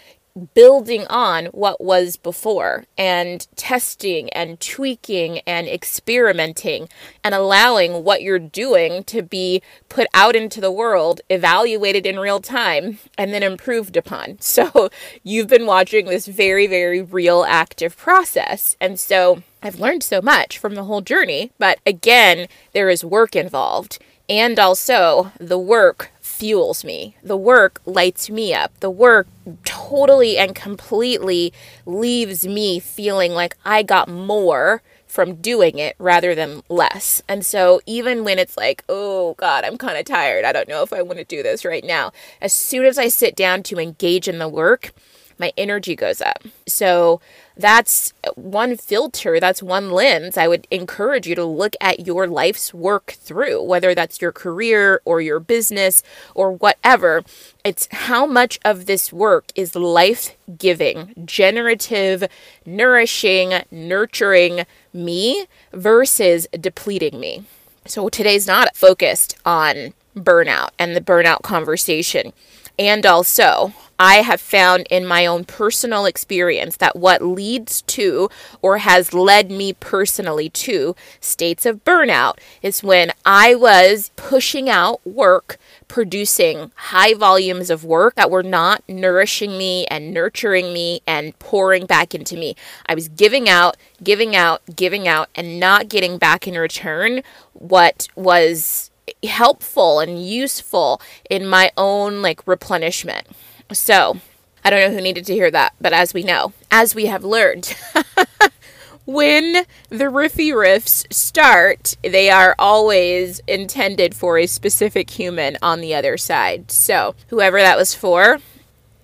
building 0.53 1.05
on 1.07 1.45
what 1.47 1.79
was 1.79 2.17
before 2.17 2.85
and 2.97 3.47
testing 3.55 4.29
and 4.31 4.59
tweaking 4.59 5.39
and 5.39 5.67
experimenting 5.67 6.89
and 7.23 7.35
allowing 7.35 8.03
what 8.03 8.23
you're 8.23 8.39
doing 8.39 9.03
to 9.03 9.21
be 9.21 9.61
put 9.89 10.07
out 10.13 10.35
into 10.35 10.59
the 10.59 10.71
world, 10.71 11.21
evaluated 11.29 12.05
in 12.05 12.17
real 12.19 12.39
time, 12.39 12.97
and 13.17 13.33
then 13.33 13.43
improved 13.43 13.97
upon. 13.97 14.37
So 14.53 14.89
you've 15.23 15.47
been 15.47 15.65
watching 15.65 16.05
this 16.05 16.27
very, 16.27 16.67
very 16.67 17.01
real 17.01 17.43
active 17.47 17.97
process. 17.97 18.77
And 18.79 18.99
so 18.99 19.41
I've 19.63 19.79
learned 19.79 20.03
so 20.03 20.21
much 20.21 20.59
from 20.59 20.75
the 20.75 20.83
whole 20.83 21.01
journey. 21.01 21.51
But 21.57 21.79
again, 21.85 22.47
there 22.73 22.89
is 22.89 23.03
work 23.03 23.35
involved. 23.35 23.97
And 24.29 24.59
also, 24.59 25.31
the 25.39 25.57
work 25.57 26.12
fuels 26.43 26.83
me. 26.83 27.15
The 27.23 27.37
work 27.37 27.79
lights 27.85 28.29
me 28.29 28.53
up. 28.53 28.77
The 28.81 28.89
work 28.89 29.27
totally 29.63 30.37
and 30.37 30.53
completely 30.53 31.53
leaves 31.85 32.45
me 32.45 32.81
feeling 32.81 33.31
like 33.31 33.55
I 33.63 33.81
got 33.81 34.09
more 34.09 34.81
from 35.07 35.35
doing 35.35 35.79
it 35.79 35.95
rather 35.99 36.35
than 36.35 36.61
less. 36.67 37.21
And 37.29 37.45
so 37.45 37.79
even 37.85 38.25
when 38.25 38.39
it's 38.39 38.57
like, 38.57 38.83
oh 38.89 39.35
God, 39.35 39.63
I'm 39.63 39.77
kind 39.77 39.97
of 39.97 40.03
tired. 40.03 40.43
I 40.43 40.51
don't 40.51 40.67
know 40.67 40.83
if 40.83 40.91
I 40.91 41.01
want 41.01 41.19
to 41.19 41.23
do 41.23 41.43
this 41.43 41.63
right 41.63 41.85
now. 41.85 42.11
As 42.41 42.51
soon 42.51 42.83
as 42.83 42.97
I 42.97 43.07
sit 43.07 43.37
down 43.37 43.63
to 43.63 43.79
engage 43.79 44.27
in 44.27 44.39
the 44.39 44.49
work, 44.49 44.91
my 45.39 45.51
energy 45.57 45.95
goes 45.95 46.21
up. 46.21 46.43
So 46.67 47.21
that's 47.55 48.13
one 48.35 48.77
filter, 48.77 49.39
that's 49.39 49.61
one 49.61 49.91
lens 49.91 50.37
I 50.37 50.47
would 50.47 50.67
encourage 50.71 51.27
you 51.27 51.35
to 51.35 51.45
look 51.45 51.75
at 51.79 52.05
your 52.07 52.27
life's 52.27 52.73
work 52.73 53.15
through, 53.19 53.61
whether 53.63 53.93
that's 53.93 54.21
your 54.21 54.31
career 54.31 55.01
or 55.05 55.21
your 55.21 55.39
business 55.39 56.03
or 56.33 56.51
whatever. 56.51 57.23
It's 57.63 57.87
how 57.91 58.25
much 58.25 58.59
of 58.65 58.85
this 58.85 59.13
work 59.13 59.51
is 59.55 59.75
life 59.75 60.35
giving, 60.57 61.13
generative, 61.25 62.23
nourishing, 62.65 63.53
nurturing 63.71 64.65
me 64.93 65.45
versus 65.71 66.47
depleting 66.59 67.19
me. 67.19 67.43
So 67.85 68.09
today's 68.09 68.47
not 68.47 68.75
focused 68.75 69.37
on 69.45 69.93
burnout 70.15 70.69
and 70.79 70.95
the 70.95 71.01
burnout 71.01 71.41
conversation. 71.41 72.33
And 72.79 73.05
also, 73.05 73.73
I 73.99 74.15
have 74.15 74.41
found 74.41 74.87
in 74.89 75.05
my 75.05 75.25
own 75.25 75.45
personal 75.45 76.05
experience 76.05 76.77
that 76.77 76.95
what 76.95 77.21
leads 77.21 77.83
to 77.83 78.29
or 78.61 78.79
has 78.79 79.13
led 79.13 79.51
me 79.51 79.73
personally 79.73 80.49
to 80.49 80.95
states 81.19 81.65
of 81.65 81.85
burnout 81.85 82.39
is 82.63 82.83
when 82.83 83.11
I 83.23 83.53
was 83.53 84.11
pushing 84.15 84.69
out 84.69 85.05
work, 85.05 85.57
producing 85.87 86.71
high 86.75 87.13
volumes 87.13 87.69
of 87.69 87.85
work 87.85 88.15
that 88.15 88.31
were 88.31 88.43
not 88.43 88.83
nourishing 88.89 89.57
me 89.57 89.85
and 89.87 90.11
nurturing 90.11 90.73
me 90.73 91.01
and 91.05 91.37
pouring 91.37 91.85
back 91.85 92.15
into 92.15 92.35
me. 92.35 92.55
I 92.87 92.95
was 92.95 93.07
giving 93.09 93.47
out, 93.47 93.77
giving 94.03 94.35
out, 94.35 94.63
giving 94.75 95.07
out, 95.07 95.29
and 95.35 95.59
not 95.59 95.87
getting 95.87 96.17
back 96.17 96.47
in 96.47 96.55
return 96.55 97.21
what 97.53 98.07
was 98.15 98.89
helpful 99.23 99.99
and 99.99 100.23
useful 100.23 101.01
in 101.29 101.47
my 101.47 101.71
own 101.77 102.21
like 102.21 102.45
replenishment. 102.47 103.27
So, 103.71 104.17
I 104.63 104.69
don't 104.69 104.79
know 104.79 104.95
who 104.95 105.01
needed 105.01 105.25
to 105.25 105.33
hear 105.33 105.51
that, 105.51 105.73
but 105.81 105.93
as 105.93 106.13
we 106.13 106.23
know, 106.23 106.53
as 106.71 106.95
we 106.95 107.07
have 107.07 107.23
learned, 107.23 107.75
when 109.05 109.65
the 109.89 110.05
riffy 110.05 110.51
riffs 110.51 111.11
start, 111.13 111.97
they 112.01 112.29
are 112.29 112.55
always 112.57 113.41
intended 113.47 114.15
for 114.15 114.37
a 114.37 114.47
specific 114.47 115.09
human 115.09 115.57
on 115.61 115.81
the 115.81 115.93
other 115.93 116.17
side. 116.17 116.71
So, 116.71 117.15
whoever 117.27 117.59
that 117.59 117.77
was 117.77 117.93
for, 117.93 118.39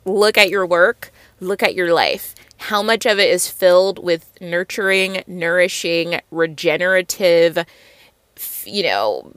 look 0.06 0.38
at 0.38 0.50
your 0.50 0.66
work, 0.66 1.12
look 1.40 1.62
at 1.62 1.76
your 1.76 1.94
life. 1.94 2.36
How 2.58 2.82
much 2.82 3.06
of 3.06 3.20
it 3.20 3.30
is 3.30 3.50
filled 3.50 4.04
with 4.04 4.30
nurturing, 4.42 5.24
nourishing, 5.28 6.20
regenerative, 6.30 7.66
you 8.66 8.84
know, 8.84 9.32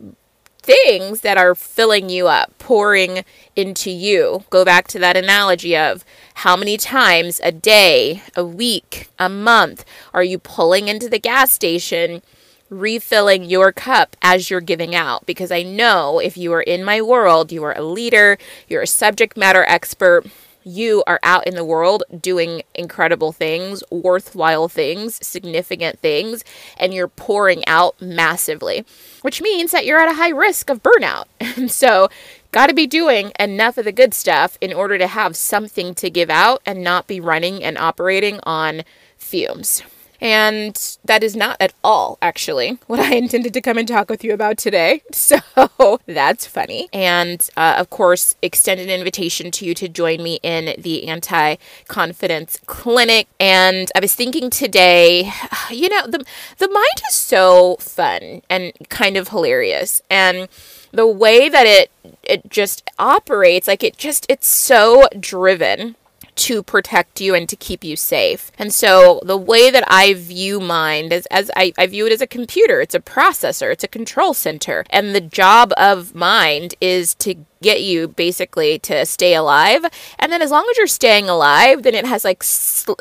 things 0.62 1.23
that 1.23 1.37
are 1.37 1.54
filling 1.54 2.09
you 2.09 2.28
up, 2.28 2.57
pouring 2.59 3.25
into 3.57 3.90
you. 3.90 4.45
Go 4.50 4.64
back 4.64 4.87
to 4.88 4.99
that 5.00 5.16
analogy 5.16 5.76
of 5.76 6.04
how 6.35 6.57
many 6.57 6.76
times 6.76 7.40
a 7.42 7.52
day, 7.52 8.23
a 8.37 8.45
week, 8.45 9.09
a 9.19 9.28
month 9.28 9.85
are 10.14 10.25
you 10.25 10.38
pulling 10.38 10.88
into 10.88 11.09
the 11.09 11.19
gas 11.19 11.50
station, 11.50 12.23
refilling 12.71 13.45
your 13.45 13.73
cup 13.73 14.16
as 14.23 14.50
you're 14.50 14.61
giving 14.61 14.95
out? 14.95 15.26
Because 15.26 15.50
I 15.50 15.62
know 15.62 16.19
if 16.19 16.37
you 16.37 16.52
are 16.52 16.62
in 16.62 16.85
my 16.85 17.02
world, 17.02 17.52
you 17.52 17.62
are 17.64 17.76
a 17.76 17.83
leader, 17.83 18.38
you're 18.69 18.83
a 18.83 18.87
subject 18.87 19.37
matter 19.37 19.64
expert 19.69 20.26
you 20.64 21.02
are 21.07 21.21
out 21.23 21.47
in 21.47 21.54
the 21.54 21.64
world 21.64 22.04
doing 22.21 22.62
incredible 22.75 23.33
things, 23.33 23.83
worthwhile 23.90 24.69
things, 24.69 25.25
significant 25.26 25.99
things, 26.00 26.45
and 26.76 26.92
you're 26.95 27.09
pouring 27.09 27.66
out 27.66 28.00
massively, 28.00 28.85
which 29.23 29.42
means 29.42 29.71
that 29.73 29.87
you're 29.87 30.00
at 30.00 30.11
a 30.11 30.14
high 30.14 30.31
risk 30.31 30.71
of 30.71 30.83
burnout. 30.83 31.25
And 31.54 31.71
so, 31.71 32.09
got 32.50 32.69
to 32.69 32.75
be 32.75 32.87
doing 32.87 33.33
enough 33.38 33.76
of 33.76 33.85
the 33.85 33.92
good 33.92 34.14
stuff 34.14 34.57
in 34.61 34.73
order 34.73 34.97
to 34.97 35.07
have 35.07 35.37
something 35.37 35.95
to 35.97 36.09
give 36.09 36.31
out 36.31 36.62
and 36.64 36.83
not 36.83 37.07
be 37.07 37.21
running 37.21 37.62
and 37.62 37.76
operating 37.76 38.40
on 38.45 38.83
fumes. 39.19 39.83
And 40.23 40.97
that 41.05 41.25
is 41.25 41.35
not 41.35 41.57
at 41.59 41.75
all, 41.83 42.17
actually, 42.23 42.79
what 42.87 43.00
I 43.00 43.17
intended 43.17 43.52
to 43.55 43.61
come 43.61 43.76
and 43.76 43.88
talk 43.88 44.09
with 44.09 44.23
you 44.23 44.33
about 44.33 44.57
today. 44.57 45.02
So 45.12 46.00
that's 46.07 46.47
funny. 46.47 46.88
And 46.93 47.49
uh, 47.57 47.75
of 47.79 47.91
course, 47.91 48.37
extended 48.43 48.88
invitation 48.88 49.50
to 49.52 49.64
you 49.64 49.75
to 49.75 49.88
join 49.88 50.23
me 50.23 50.38
in 50.43 50.81
the 50.81 51.09
anti 51.09 51.57
confidence 51.88 52.59
clinic. 52.67 53.29
And 53.41 53.91
I 53.97 54.00
was 54.00 54.14
thinking 54.14 54.50
today, 54.50 55.33
you 55.71 55.88
know, 55.88 56.07
the, 56.07 56.25
the 56.59 56.69
mind 56.69 57.02
is 57.09 57.14
so 57.14 57.76
fun 57.76 58.43
and 58.50 58.73
kind 58.88 59.17
of 59.17 59.29
hilarious. 59.29 60.02
And 60.11 60.49
the 60.93 61.07
way 61.07 61.49
that 61.49 61.67
it 61.67 61.91
it 62.23 62.49
just 62.50 62.88
operates 62.99 63.67
like 63.67 63.83
it 63.83 63.97
just 63.97 64.26
it's 64.29 64.47
so 64.47 65.09
driven 65.19 65.97
to 66.35 66.62
protect 66.62 67.21
you 67.21 67.35
and 67.35 67.49
to 67.49 67.57
keep 67.57 67.85
you 67.85 67.97
safe. 67.97 68.51
And 68.59 68.73
so 68.73 69.21
the 69.25 69.37
way 69.37 69.71
that 69.71 69.85
I 69.89 70.15
view 70.15 70.61
mind 70.61 71.12
is 71.12 71.27
as 71.27 71.51
I, 71.57 71.73
I 71.77 71.87
view 71.87 72.07
it 72.07 72.12
as 72.12 72.21
a 72.21 72.27
computer, 72.27 72.81
it's 72.81 72.95
a 72.95 73.01
processor, 73.01 73.73
it's 73.73 73.85
a 73.85 73.89
control 73.89 74.35
center. 74.35 74.85
And 74.91 75.15
the 75.15 75.21
job 75.21 75.73
of 75.77 76.15
mind 76.15 76.75
is 76.81 77.15
to 77.17 77.35
get 77.61 77.83
you 77.83 78.09
basically 78.09 78.79
to 78.81 79.07
stay 79.07 79.35
alive. 79.35 79.85
And 80.19 80.33
then 80.33 80.43
as 80.43 80.51
long 80.51 80.67
as 80.71 80.77
you're 80.77 80.87
staying 80.87 81.29
alive, 81.29 81.83
then 81.83 81.95
it 81.95 82.07
has 82.07 82.25
like 82.25 82.43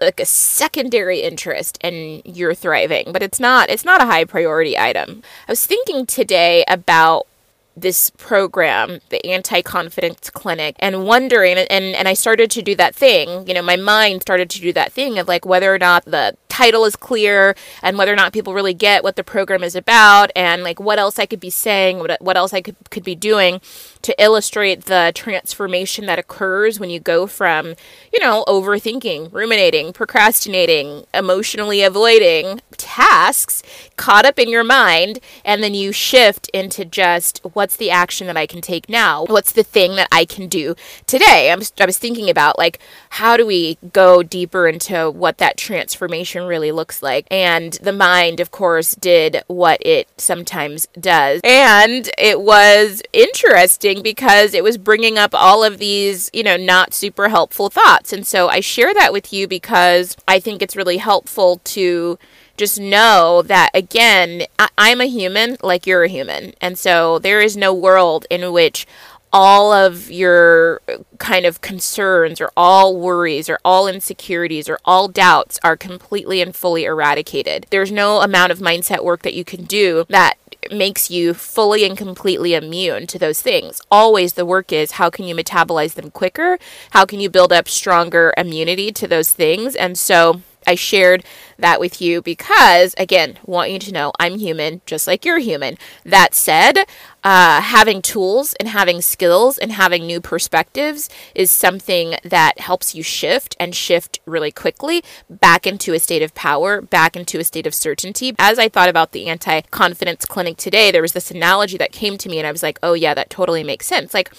like 0.01 0.19
a 0.19 0.25
secondary 0.25 1.21
interest 1.21 1.77
and 1.81 2.21
you're 2.25 2.53
thriving. 2.53 3.11
But 3.11 3.23
it's 3.23 3.39
not 3.39 3.69
it's 3.69 3.85
not 3.85 4.01
a 4.01 4.05
high 4.05 4.25
priority 4.25 4.77
item. 4.77 5.23
I 5.47 5.51
was 5.51 5.65
thinking 5.65 6.05
today 6.05 6.63
about 6.67 7.27
this 7.75 8.09
program, 8.11 8.99
the 9.09 9.25
anti 9.25 9.61
confidence 9.61 10.29
clinic, 10.29 10.75
and 10.79 11.05
wondering, 11.05 11.57
and, 11.57 11.95
and 11.95 12.07
I 12.07 12.13
started 12.13 12.51
to 12.51 12.61
do 12.61 12.75
that 12.75 12.95
thing, 12.95 13.47
you 13.47 13.53
know, 13.53 13.61
my 13.61 13.75
mind 13.75 14.21
started 14.21 14.49
to 14.51 14.61
do 14.61 14.73
that 14.73 14.91
thing 14.91 15.17
of 15.19 15.27
like 15.27 15.45
whether 15.45 15.73
or 15.73 15.79
not 15.79 16.05
the 16.05 16.35
title 16.61 16.85
is 16.85 16.95
clear 16.95 17.55
and 17.81 17.97
whether 17.97 18.13
or 18.13 18.15
not 18.15 18.33
people 18.33 18.53
really 18.53 18.73
get 18.73 19.03
what 19.03 19.15
the 19.15 19.23
program 19.23 19.63
is 19.63 19.75
about 19.75 20.29
and 20.35 20.63
like 20.63 20.79
what 20.79 20.99
else 20.99 21.17
I 21.17 21.25
could 21.25 21.39
be 21.39 21.49
saying, 21.49 21.97
what, 21.97 22.21
what 22.21 22.37
else 22.37 22.53
I 22.53 22.61
could, 22.61 22.75
could 22.91 23.03
be 23.03 23.15
doing 23.15 23.61
to 24.03 24.13
illustrate 24.21 24.85
the 24.85 25.11
transformation 25.15 26.05
that 26.05 26.19
occurs 26.19 26.79
when 26.79 26.91
you 26.91 26.99
go 26.99 27.25
from, 27.25 27.75
you 28.13 28.19
know, 28.19 28.43
overthinking, 28.47 29.33
ruminating, 29.33 29.91
procrastinating, 29.91 31.05
emotionally 31.13 31.81
avoiding 31.81 32.61
tasks 32.77 33.63
caught 33.95 34.25
up 34.25 34.39
in 34.39 34.49
your 34.49 34.63
mind, 34.63 35.19
and 35.45 35.63
then 35.63 35.73
you 35.73 35.91
shift 35.91 36.49
into 36.49 36.83
just 36.83 37.39
what's 37.53 37.77
the 37.77 37.91
action 37.91 38.27
that 38.27 38.37
I 38.37 38.45
can 38.45 38.61
take 38.61 38.89
now? 38.89 39.25
What's 39.25 39.51
the 39.51 39.63
thing 39.63 39.95
that 39.95 40.07
I 40.11 40.25
can 40.25 40.47
do 40.47 40.75
today? 41.05 41.51
I'm, 41.51 41.61
I 41.79 41.85
was 41.85 41.97
thinking 41.97 42.29
about 42.29 42.57
like, 42.57 42.79
how 43.09 43.37
do 43.37 43.45
we 43.45 43.77
go 43.93 44.23
deeper 44.23 44.67
into 44.67 45.09
what 45.09 45.37
that 45.37 45.57
transformation 45.57 46.45
really 46.51 46.71
looks 46.71 47.01
like. 47.01 47.25
And 47.31 47.73
the 47.81 47.93
mind, 47.93 48.39
of 48.39 48.51
course, 48.51 48.93
did 48.93 49.41
what 49.47 49.79
it 49.83 50.07
sometimes 50.17 50.87
does. 50.99 51.41
And 51.43 52.11
it 52.17 52.41
was 52.41 53.01
interesting 53.13 54.03
because 54.03 54.53
it 54.53 54.63
was 54.63 54.77
bringing 54.77 55.17
up 55.17 55.33
all 55.33 55.63
of 55.63 55.79
these, 55.79 56.29
you 56.33 56.43
know, 56.43 56.57
not 56.57 56.93
super 56.93 57.29
helpful 57.29 57.69
thoughts. 57.69 58.13
And 58.13 58.27
so 58.27 58.49
I 58.49 58.59
share 58.59 58.93
that 58.93 59.13
with 59.13 59.33
you 59.33 59.47
because 59.47 60.15
I 60.27 60.39
think 60.39 60.61
it's 60.61 60.75
really 60.75 60.97
helpful 60.97 61.61
to 61.63 62.19
just 62.57 62.79
know 62.79 63.41
that 63.41 63.71
again 63.73 64.43
I- 64.59 64.91
am 64.91 65.01
a 65.01 65.05
human 65.05 65.57
like 65.63 65.87
you're 65.87 66.03
a 66.03 66.07
human 66.07 66.53
and 66.61 66.77
so 66.77 67.17
there 67.17 67.41
is 67.41 67.57
no 67.57 67.73
world 67.73 68.27
in 68.29 68.51
which 68.51 68.85
all 69.33 69.71
of 69.71 70.11
your 70.11 70.81
kind 71.17 71.45
of 71.45 71.61
concerns 71.61 72.41
or 72.41 72.51
all 72.57 72.97
worries 72.97 73.49
or 73.49 73.59
all 73.63 73.87
insecurities 73.87 74.67
or 74.67 74.77
all 74.83 75.07
doubts 75.07 75.59
are 75.63 75.77
completely 75.77 76.41
and 76.41 76.55
fully 76.55 76.83
eradicated. 76.83 77.65
There's 77.69 77.91
no 77.91 78.21
amount 78.21 78.51
of 78.51 78.59
mindset 78.59 79.03
work 79.03 79.21
that 79.21 79.33
you 79.33 79.45
can 79.45 79.63
do 79.63 80.05
that 80.09 80.37
makes 80.71 81.09
you 81.09 81.33
fully 81.33 81.85
and 81.85 81.97
completely 81.97 82.53
immune 82.53 83.07
to 83.07 83.17
those 83.17 83.41
things. 83.41 83.81
Always 83.89 84.33
the 84.33 84.45
work 84.45 84.71
is 84.71 84.91
how 84.91 85.09
can 85.09 85.25
you 85.25 85.35
metabolize 85.35 85.95
them 85.95 86.11
quicker? 86.11 86.59
How 86.91 87.05
can 87.05 87.19
you 87.19 87.29
build 87.29 87.51
up 87.51 87.67
stronger 87.67 88.33
immunity 88.37 88.91
to 88.91 89.07
those 89.07 89.31
things? 89.31 89.75
And 89.75 89.97
so 89.97 90.41
I 90.67 90.75
shared 90.75 91.23
that 91.61 91.79
with 91.79 92.01
you 92.01 92.21
because, 92.21 92.93
again, 92.97 93.37
want 93.45 93.71
you 93.71 93.79
to 93.79 93.91
know 93.91 94.11
I'm 94.19 94.37
human 94.37 94.81
just 94.85 95.07
like 95.07 95.25
you're 95.25 95.39
human. 95.39 95.77
That 96.03 96.33
said, 96.33 96.79
uh, 97.23 97.61
having 97.61 98.01
tools 98.01 98.53
and 98.59 98.67
having 98.69 99.01
skills 99.01 99.57
and 99.57 99.71
having 99.71 100.05
new 100.05 100.19
perspectives 100.19 101.09
is 101.35 101.51
something 101.51 102.15
that 102.23 102.59
helps 102.59 102.95
you 102.95 103.03
shift 103.03 103.55
and 103.59 103.75
shift 103.75 104.19
really 104.25 104.51
quickly 104.51 105.03
back 105.29 105.67
into 105.67 105.93
a 105.93 105.99
state 105.99 106.21
of 106.21 106.33
power, 106.33 106.81
back 106.81 107.15
into 107.15 107.39
a 107.39 107.43
state 107.43 107.67
of 107.67 107.75
certainty. 107.75 108.35
As 108.39 108.57
I 108.57 108.69
thought 108.69 108.89
about 108.89 109.11
the 109.11 109.27
anti 109.27 109.61
confidence 109.61 110.25
clinic 110.25 110.57
today, 110.57 110.91
there 110.91 111.01
was 111.01 111.13
this 111.13 111.31
analogy 111.31 111.77
that 111.77 111.91
came 111.91 112.17
to 112.17 112.29
me, 112.29 112.37
and 112.37 112.47
I 112.47 112.51
was 112.51 112.63
like, 112.63 112.79
oh, 112.81 112.93
yeah, 112.93 113.13
that 113.13 113.29
totally 113.29 113.63
makes 113.63 113.85
sense. 113.85 114.13
Like, 114.13 114.31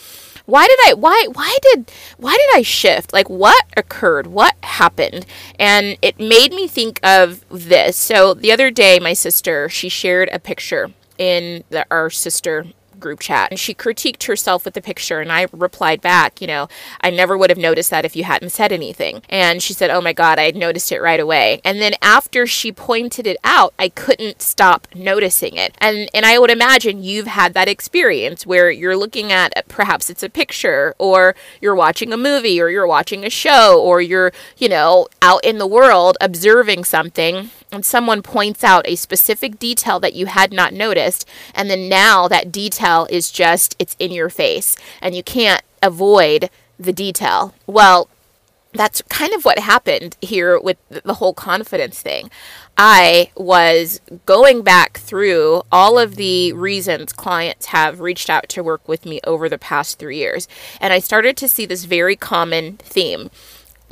why 0.47 0.67
did 0.67 0.79
I 0.87 0.95
why 0.95 1.29
why 1.33 1.57
did 1.63 1.91
why 2.17 2.33
did 2.33 2.59
I 2.59 2.63
shift? 2.63 3.13
Like 3.13 3.29
what 3.31 3.65
occurred? 3.77 4.27
What 4.27 4.55
happened? 4.63 5.27
And 5.59 5.97
it 6.03 6.19
made 6.19 6.53
me 6.53 6.67
think 6.67 7.01
of 7.03 7.45
this. 7.49 7.97
So 7.97 8.35
the 8.35 8.53
other 8.53 8.71
day 8.71 8.99
my 8.99 9.13
sister, 9.13 9.69
she 9.69 9.89
shared 9.89 10.29
a 10.33 10.39
picture 10.39 10.93
in 11.19 11.65
the, 11.71 11.87
our 11.91 12.11
sister 12.11 12.67
group 13.03 13.21
chat. 13.21 13.51
And 13.51 13.61
she 13.61 13.75
critiqued 13.75 14.25
herself 14.25 14.65
with 14.65 14.75
the 14.75 14.81
picture, 14.81 15.21
and 15.21 15.31
I 15.31 15.47
replied 15.53 16.01
back, 16.01 16.41
you 16.41 16.47
know, 16.47 16.69
I 17.01 17.11
never 17.11 17.37
would 17.37 17.51
have 17.51 17.59
noticed 17.59 17.91
that 17.91 18.07
if 18.07 18.17
you 18.17 18.25
hadn't 18.25 18.51
said 18.51 18.73
anything. 18.73 19.23
And 19.29 19.63
she 19.63 19.75
said, 19.75 19.91
Oh 19.91 20.01
my 20.01 20.15
God, 20.15 20.39
I 20.39 20.51
noticed 20.53 20.93
it 20.93 21.03
right 21.03 21.21
away. 21.21 21.61
And 21.65 21.81
then 21.81 21.95
after 22.01 22.47
she 22.47 22.73
pointed 22.73 23.27
it 23.27 23.37
out, 23.45 23.75
I 23.79 23.91
couldn't 23.91 24.41
stop 24.41 24.87
noticing 24.95 25.57
it. 25.57 25.75
And 25.79 26.09
and 26.15 26.25
I 26.25 26.39
would 26.39 26.51
imagine 26.51 27.03
you've 27.03 27.27
had 27.27 27.55
that 27.55 27.69
experience 27.69 28.47
where 28.47 28.71
you're 28.71 28.97
looking 28.97 29.33
at 29.33 29.53
perhaps 29.69 30.09
it's 30.09 30.23
a 30.23 30.31
picture, 30.31 30.95
or 30.99 31.35
you're 31.61 31.75
watching 31.75 32.13
a 32.13 32.17
movie, 32.17 32.61
or 32.61 32.71
you're 32.71 32.87
watching 32.87 33.25
a 33.25 33.31
show, 33.31 33.81
or 33.81 34.01
you're, 34.01 34.33
you 34.57 34.69
know, 34.69 35.09
out 35.21 35.45
in 35.45 35.59
the 35.59 35.67
world 35.67 36.17
observing 36.21 36.85
something 36.85 37.51
and 37.73 37.85
someone 37.85 38.23
points 38.23 38.63
out 38.63 38.87
a 38.87 38.95
specific 38.97 39.59
detail 39.59 39.99
that 39.99 40.13
you 40.13 40.27
had 40.27 40.53
not 40.53 40.73
noticed 40.75 41.27
and 41.55 41.71
then 41.71 41.89
now 41.89 42.29
that 42.29 42.53
detail 42.53 42.92
is 43.11 43.31
just 43.31 43.77
it's 43.79 43.97
in 43.99 44.11
your 44.11 44.29
face 44.29 44.77
and 45.01 45.15
you 45.15 45.23
can't 45.23 45.63
avoid 45.83 46.49
the 46.79 46.93
detail 46.93 47.55
well 47.67 48.09
that's 48.73 49.03
kind 49.03 49.33
of 49.35 49.45
what 49.45 49.59
happened 49.59 50.17
here 50.21 50.59
with 50.59 50.79
the 50.89 51.15
whole 51.15 51.35
confidence 51.35 52.01
thing. 52.01 52.31
I 52.77 53.31
was 53.37 54.01
going 54.25 54.63
back 54.63 54.99
through 54.99 55.63
all 55.71 55.99
of 55.99 56.17
the 56.17 56.53
reasons 56.55 57.13
clients 57.13 57.67
have 57.67 58.01
reached 58.01 58.31
out 58.31 58.49
to 58.51 58.63
work 58.63 58.87
with 58.89 59.05
me 59.05 59.21
over 59.25 59.49
the 59.49 59.59
past 59.59 59.99
three 59.99 60.17
years, 60.17 60.49
and 60.81 60.93
I 60.93 61.01
started 61.01 61.37
to 61.39 61.49
see 61.49 61.67
this 61.67 61.85
very 61.85 62.17
common 62.17 62.79
theme 62.79 63.31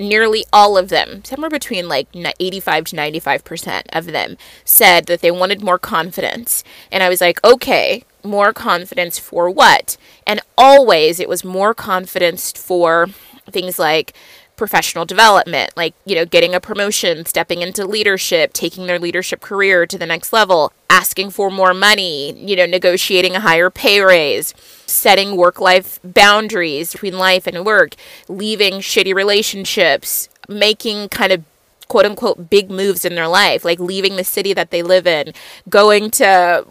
nearly 0.00 0.44
all 0.52 0.76
of 0.76 0.88
them, 0.88 1.22
somewhere 1.24 1.50
between 1.50 1.88
like 1.88 2.08
85 2.14 2.86
to 2.86 2.96
95% 2.96 3.82
of 3.92 4.06
them, 4.06 4.36
said 4.64 5.06
that 5.06 5.20
they 5.20 5.30
wanted 5.30 5.62
more 5.62 5.78
confidence. 5.78 6.64
And 6.90 7.02
I 7.02 7.08
was 7.08 7.20
like, 7.20 7.38
okay, 7.44 8.04
more 8.24 8.52
confidence 8.52 9.18
for 9.18 9.48
what? 9.50 9.96
And 10.26 10.40
always 10.58 11.20
it 11.20 11.28
was 11.28 11.44
more 11.44 11.74
confidence 11.74 12.50
for 12.52 13.08
things 13.50 13.78
like 13.78 14.14
professional 14.60 15.06
development, 15.06 15.72
like, 15.74 15.94
you 16.04 16.14
know, 16.14 16.26
getting 16.26 16.54
a 16.54 16.60
promotion, 16.60 17.24
stepping 17.24 17.62
into 17.62 17.86
leadership, 17.86 18.52
taking 18.52 18.86
their 18.86 18.98
leadership 18.98 19.40
career 19.40 19.86
to 19.86 19.96
the 19.96 20.04
next 20.04 20.34
level, 20.34 20.70
asking 20.90 21.30
for 21.30 21.50
more 21.50 21.72
money, 21.72 22.38
you 22.38 22.54
know, 22.54 22.66
negotiating 22.66 23.34
a 23.34 23.40
higher 23.40 23.70
pay 23.70 24.02
raise, 24.02 24.52
setting 24.84 25.34
work 25.34 25.62
life 25.62 25.98
boundaries 26.04 26.92
between 26.92 27.16
life 27.16 27.46
and 27.46 27.64
work, 27.64 27.94
leaving 28.28 28.74
shitty 28.74 29.14
relationships, 29.14 30.28
making 30.46 31.08
kind 31.08 31.32
of 31.32 31.42
quote 31.88 32.04
unquote 32.04 32.50
big 32.50 32.70
moves 32.70 33.06
in 33.06 33.14
their 33.14 33.28
life, 33.28 33.64
like 33.64 33.80
leaving 33.80 34.16
the 34.16 34.24
city 34.24 34.52
that 34.52 34.70
they 34.70 34.82
live 34.82 35.06
in, 35.06 35.32
going 35.70 36.10
to 36.10 36.66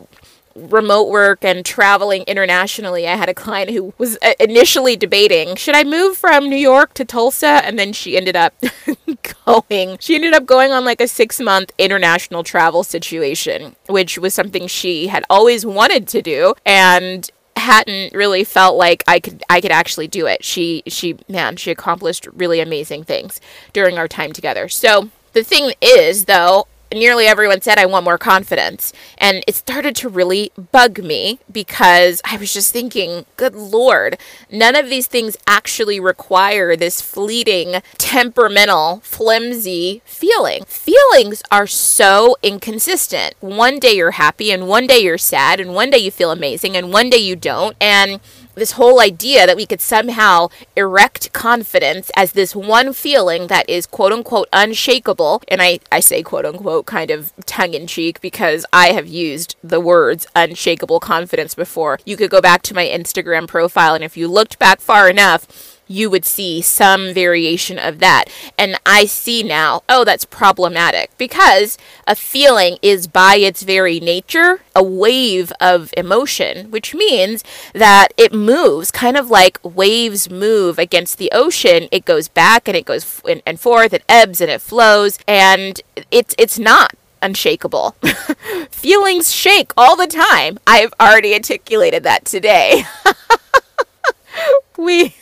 remote 0.55 1.09
work 1.09 1.43
and 1.43 1.65
traveling 1.65 2.23
internationally, 2.23 3.07
I 3.07 3.15
had 3.15 3.29
a 3.29 3.33
client 3.33 3.71
who 3.71 3.93
was 3.97 4.17
uh, 4.21 4.33
initially 4.39 4.95
debating 4.95 5.55
should 5.55 5.75
I 5.75 5.83
move 5.83 6.17
from 6.17 6.49
New 6.49 6.57
York 6.57 6.93
to 6.95 7.05
Tulsa? 7.05 7.61
And 7.63 7.77
then 7.77 7.93
she 7.93 8.17
ended 8.17 8.35
up 8.35 8.53
going. 9.45 9.97
She 9.99 10.15
ended 10.15 10.33
up 10.33 10.45
going 10.45 10.71
on 10.71 10.85
like 10.85 11.01
a 11.01 11.07
six 11.07 11.39
month 11.39 11.71
international 11.77 12.43
travel 12.43 12.83
situation, 12.83 13.75
which 13.87 14.17
was 14.17 14.33
something 14.33 14.67
she 14.67 15.07
had 15.07 15.23
always 15.29 15.65
wanted 15.65 16.07
to 16.09 16.21
do. 16.21 16.53
And 16.65 17.29
hadn't 17.59 18.13
really 18.13 18.43
felt 18.43 18.77
like 18.77 19.03
I 19.07 19.19
could 19.19 19.43
I 19.49 19.61
could 19.61 19.71
actually 19.71 20.07
do 20.07 20.25
it. 20.25 20.43
She 20.43 20.81
she 20.87 21.17
man, 21.27 21.57
she 21.57 21.69
accomplished 21.69 22.27
really 22.33 22.59
amazing 22.59 23.03
things 23.03 23.39
during 23.73 23.97
our 23.97 24.07
time 24.07 24.31
together. 24.31 24.67
So 24.69 25.09
the 25.33 25.43
thing 25.43 25.73
is 25.81 26.25
though, 26.25 26.67
nearly 26.91 27.25
everyone 27.25 27.61
said 27.61 27.77
I 27.77 27.85
want 27.85 28.05
more 28.05 28.17
confidence. 28.17 28.93
And 29.17 29.43
it 29.47 29.55
started 29.55 29.95
to 29.97 30.09
really 30.09 30.51
bug 30.71 31.03
me 31.03 31.39
because 31.51 32.21
I 32.25 32.37
was 32.37 32.53
just 32.53 32.71
thinking, 32.71 33.25
good 33.37 33.55
lord, 33.55 34.17
none 34.51 34.75
of 34.75 34.89
these 34.89 35.07
things 35.07 35.37
actually 35.47 35.99
require 35.99 36.75
this 36.75 37.01
fleeting, 37.01 37.81
temperamental, 37.97 39.01
flimsy 39.03 40.01
feeling. 40.05 40.63
Feelings 40.65 41.43
are 41.51 41.67
so 41.67 42.37
inconsistent. 42.41 43.35
One 43.39 43.79
day 43.79 43.93
you're 43.93 44.11
happy, 44.11 44.51
and 44.51 44.67
one 44.67 44.87
day 44.87 44.99
you're 44.99 45.17
sad, 45.17 45.59
and 45.59 45.73
one 45.73 45.89
day 45.89 45.97
you 45.97 46.11
feel 46.11 46.31
amazing, 46.31 46.75
and 46.75 46.91
one 46.91 47.09
day 47.09 47.17
you 47.17 47.35
don't. 47.35 47.75
And 47.79 48.19
this 48.59 48.73
whole 48.73 49.01
idea 49.01 49.47
that 49.47 49.55
we 49.55 49.65
could 49.65 49.81
somehow 49.81 50.49
erect 50.75 51.33
confidence 51.33 52.11
as 52.15 52.33
this 52.33 52.55
one 52.55 52.93
feeling 52.93 53.47
that 53.47 53.67
is 53.69 53.85
quote 53.85 54.11
unquote 54.11 54.47
unshakable. 54.53 55.41
And 55.47 55.61
I, 55.61 55.79
I 55.91 55.99
say 55.99 56.21
quote 56.21 56.45
unquote 56.45 56.85
kind 56.85 57.11
of 57.11 57.33
tongue 57.45 57.73
in 57.73 57.87
cheek 57.87 58.21
because 58.21 58.65
I 58.71 58.91
have 58.91 59.07
used 59.07 59.55
the 59.63 59.79
words 59.79 60.27
unshakable 60.35 60.99
confidence 60.99 61.55
before. 61.55 61.99
You 62.05 62.17
could 62.17 62.29
go 62.29 62.41
back 62.41 62.61
to 62.63 62.75
my 62.75 62.85
Instagram 62.85 63.47
profile, 63.47 63.95
and 63.95 64.03
if 64.03 64.17
you 64.17 64.27
looked 64.27 64.59
back 64.59 64.79
far 64.79 65.09
enough, 65.09 65.78
you 65.89 66.09
would 66.09 66.23
see 66.23 66.61
some 66.61 67.13
variation 67.13 67.79
of 67.79 67.99
that. 67.99 68.25
And 68.57 68.79
I 68.85 69.05
see 69.05 69.43
now, 69.43 69.81
oh, 69.89 70.05
that's 70.05 70.23
problematic 70.23 71.09
because 71.17 71.77
a 72.07 72.15
feeling 72.15 72.77
is 72.81 73.07
by 73.07 73.35
its 73.35 73.63
very 73.63 73.99
nature 73.99 74.61
a 74.75 74.83
wave 74.83 75.51
of 75.59 75.91
emotion, 75.97 76.69
which 76.71 76.93
means 76.93 77.43
that 77.73 78.09
it 78.17 78.31
moves 78.31 78.91
kind 78.91 79.17
of 79.17 79.29
like 79.29 79.57
waves 79.63 80.29
move 80.29 80.77
against 80.77 81.17
the 81.17 81.31
ocean. 81.33 81.89
It 81.91 82.05
goes 82.05 82.27
back 82.27 82.67
and 82.67 82.77
it 82.77 82.85
goes 82.85 83.03
f- 83.03 83.41
and 83.45 83.59
forth, 83.59 83.91
it 83.91 84.03
ebbs 84.07 84.39
and 84.39 84.51
it 84.51 84.61
flows, 84.61 85.17
and 85.27 85.81
it's 86.11 86.35
it's 86.37 86.59
not 86.59 86.93
unshakable. 87.21 87.95
Feelings 88.71 89.33
shake 89.33 89.71
all 89.75 89.95
the 89.95 90.07
time. 90.07 90.59
I've 90.67 90.93
already 90.99 91.33
articulated 91.33 92.03
that 92.03 92.25
today. 92.25 92.83
we 94.77 95.15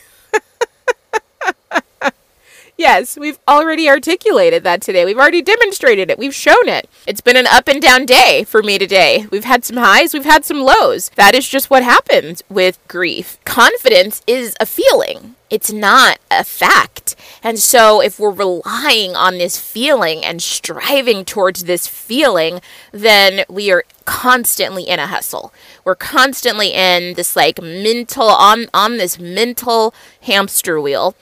Yes, 2.78 3.18
we've 3.18 3.40
already 3.48 3.88
articulated 3.88 4.62
that 4.62 4.80
today. 4.80 5.04
We've 5.04 5.18
already 5.18 5.42
demonstrated 5.42 6.12
it. 6.12 6.18
We've 6.18 6.34
shown 6.34 6.68
it. 6.68 6.88
It's 7.08 7.20
been 7.20 7.36
an 7.36 7.48
up 7.48 7.66
and 7.66 7.82
down 7.82 8.06
day 8.06 8.44
for 8.44 8.62
me 8.62 8.78
today. 8.78 9.26
We've 9.32 9.42
had 9.42 9.64
some 9.64 9.78
highs, 9.78 10.14
we've 10.14 10.24
had 10.24 10.44
some 10.44 10.60
lows. 10.60 11.08
That 11.16 11.34
is 11.34 11.48
just 11.48 11.70
what 11.70 11.82
happens 11.82 12.44
with 12.48 12.78
grief. 12.86 13.36
Confidence 13.44 14.22
is 14.28 14.54
a 14.60 14.66
feeling. 14.66 15.34
It's 15.50 15.72
not 15.72 16.18
a 16.30 16.44
fact. 16.44 17.16
And 17.42 17.58
so, 17.58 18.00
if 18.00 18.20
we're 18.20 18.30
relying 18.30 19.16
on 19.16 19.38
this 19.38 19.58
feeling 19.58 20.24
and 20.24 20.40
striving 20.40 21.24
towards 21.24 21.64
this 21.64 21.88
feeling, 21.88 22.60
then 22.92 23.44
we 23.48 23.72
are 23.72 23.82
constantly 24.04 24.84
in 24.84 25.00
a 25.00 25.08
hustle. 25.08 25.52
We're 25.84 25.96
constantly 25.96 26.68
in 26.74 27.14
this 27.14 27.34
like 27.34 27.60
mental 27.60 28.28
on 28.28 28.66
on 28.72 28.98
this 28.98 29.18
mental 29.18 29.92
hamster 30.20 30.80
wheel 30.80 31.16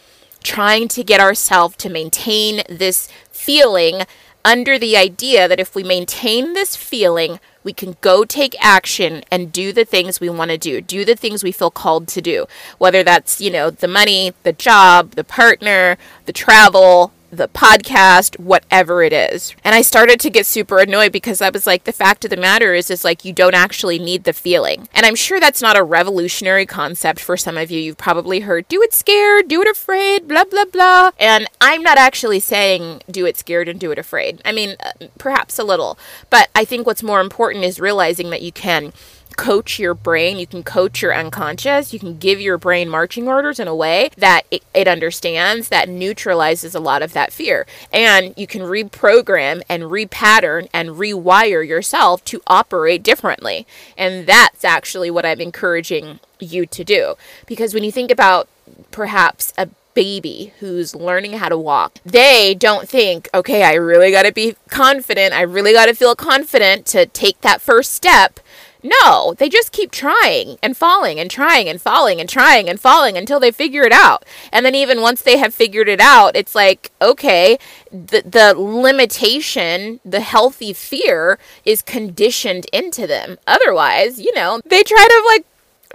trying 0.46 0.86
to 0.86 1.02
get 1.02 1.20
ourselves 1.20 1.76
to 1.76 1.90
maintain 1.90 2.62
this 2.68 3.08
feeling 3.32 4.02
under 4.44 4.78
the 4.78 4.96
idea 4.96 5.48
that 5.48 5.58
if 5.58 5.74
we 5.74 5.82
maintain 5.82 6.52
this 6.52 6.76
feeling, 6.76 7.40
we 7.64 7.72
can 7.72 7.96
go 8.00 8.24
take 8.24 8.54
action 8.60 9.24
and 9.28 9.50
do 9.50 9.72
the 9.72 9.84
things 9.84 10.20
we 10.20 10.30
want 10.30 10.52
to 10.52 10.56
do, 10.56 10.80
do 10.80 11.04
the 11.04 11.16
things 11.16 11.42
we 11.42 11.50
feel 11.50 11.70
called 11.70 12.06
to 12.06 12.22
do, 12.22 12.46
whether 12.78 13.02
that's, 13.02 13.40
you 13.40 13.50
know, 13.50 13.70
the 13.70 13.88
money, 13.88 14.32
the 14.44 14.52
job, 14.52 15.16
the 15.16 15.24
partner, 15.24 15.98
the 16.26 16.32
travel, 16.32 17.12
the 17.30 17.48
podcast, 17.48 18.38
whatever 18.38 19.02
it 19.02 19.12
is. 19.12 19.54
And 19.64 19.74
I 19.74 19.82
started 19.82 20.20
to 20.20 20.30
get 20.30 20.46
super 20.46 20.78
annoyed 20.78 21.12
because 21.12 21.40
I 21.40 21.50
was 21.50 21.66
like, 21.66 21.84
the 21.84 21.92
fact 21.92 22.24
of 22.24 22.30
the 22.30 22.36
matter 22.36 22.74
is, 22.74 22.90
is 22.90 23.04
like 23.04 23.24
you 23.24 23.32
don't 23.32 23.54
actually 23.54 23.98
need 23.98 24.24
the 24.24 24.32
feeling. 24.32 24.88
And 24.94 25.04
I'm 25.04 25.14
sure 25.14 25.40
that's 25.40 25.62
not 25.62 25.76
a 25.76 25.82
revolutionary 25.82 26.66
concept 26.66 27.20
for 27.20 27.36
some 27.36 27.56
of 27.56 27.70
you. 27.70 27.80
You've 27.80 27.98
probably 27.98 28.40
heard, 28.40 28.68
do 28.68 28.82
it 28.82 28.92
scared, 28.92 29.48
do 29.48 29.62
it 29.62 29.68
afraid, 29.68 30.28
blah, 30.28 30.44
blah, 30.44 30.64
blah. 30.64 31.10
And 31.18 31.46
I'm 31.60 31.82
not 31.82 31.98
actually 31.98 32.40
saying 32.40 33.02
do 33.10 33.26
it 33.26 33.36
scared 33.36 33.68
and 33.68 33.80
do 33.80 33.90
it 33.90 33.98
afraid. 33.98 34.40
I 34.44 34.52
mean, 34.52 34.76
uh, 34.80 35.06
perhaps 35.18 35.58
a 35.58 35.64
little. 35.64 35.98
But 36.30 36.48
I 36.54 36.64
think 36.64 36.86
what's 36.86 37.02
more 37.02 37.20
important 37.20 37.64
is 37.64 37.80
realizing 37.80 38.30
that 38.30 38.42
you 38.42 38.52
can 38.52 38.92
coach 39.36 39.78
your 39.78 39.94
brain, 39.94 40.38
you 40.38 40.46
can 40.46 40.62
coach 40.62 41.02
your 41.02 41.14
unconscious, 41.14 41.92
you 41.92 41.98
can 41.98 42.18
give 42.18 42.40
your 42.40 42.58
brain 42.58 42.88
marching 42.88 43.28
orders 43.28 43.60
in 43.60 43.68
a 43.68 43.74
way 43.74 44.10
that 44.16 44.42
it, 44.50 44.64
it, 44.74 44.88
understands 44.88 45.68
that 45.68 45.88
neutralizes 45.88 46.74
a 46.74 46.80
lot 46.80 47.02
of 47.02 47.12
that 47.12 47.32
fear. 47.32 47.66
And 47.92 48.34
you 48.36 48.46
can 48.46 48.62
reprogram 48.62 49.62
and 49.68 49.84
repattern 49.84 50.68
and 50.72 50.90
rewire 50.90 51.66
yourself 51.66 52.24
to 52.26 52.42
operate 52.46 53.02
differently. 53.02 53.66
And 53.96 54.26
that's 54.26 54.64
actually 54.64 55.10
what 55.10 55.26
I'm 55.26 55.40
encouraging 55.40 56.20
you 56.40 56.66
to 56.66 56.84
do. 56.84 57.14
Because 57.46 57.74
when 57.74 57.84
you 57.84 57.92
think 57.92 58.10
about 58.10 58.48
perhaps 58.90 59.52
a 59.58 59.68
baby 59.94 60.52
who's 60.60 60.94
learning 60.94 61.32
how 61.32 61.48
to 61.48 61.58
walk, 61.58 61.98
they 62.04 62.54
don't 62.54 62.88
think, 62.88 63.28
okay, 63.32 63.64
I 63.64 63.74
really 63.74 64.10
got 64.10 64.24
to 64.24 64.32
be 64.32 64.54
confident. 64.68 65.32
I 65.32 65.40
really 65.40 65.72
got 65.72 65.86
to 65.86 65.94
feel 65.94 66.14
confident 66.14 66.86
to 66.86 67.06
take 67.06 67.40
that 67.40 67.60
first 67.60 67.92
step 67.92 68.38
no, 68.86 69.34
they 69.34 69.48
just 69.48 69.72
keep 69.72 69.90
trying 69.90 70.58
and 70.62 70.76
falling 70.76 71.18
and 71.18 71.30
trying 71.30 71.68
and 71.68 71.80
falling 71.80 72.20
and 72.20 72.28
trying 72.28 72.68
and 72.68 72.80
falling 72.80 73.16
until 73.16 73.40
they 73.40 73.50
figure 73.50 73.84
it 73.84 73.92
out. 73.92 74.24
And 74.52 74.64
then 74.64 74.74
even 74.74 75.00
once 75.00 75.22
they 75.22 75.38
have 75.38 75.54
figured 75.54 75.88
it 75.88 76.00
out, 76.00 76.36
it's 76.36 76.54
like, 76.54 76.90
okay, 77.00 77.58
the 77.90 78.22
the 78.24 78.54
limitation, 78.56 80.00
the 80.04 80.20
healthy 80.20 80.72
fear 80.72 81.38
is 81.64 81.82
conditioned 81.82 82.66
into 82.72 83.06
them. 83.06 83.38
Otherwise, 83.46 84.20
you 84.20 84.34
know, 84.34 84.60
they 84.64 84.82
try 84.82 85.06
to 85.08 85.32
like 85.34 85.46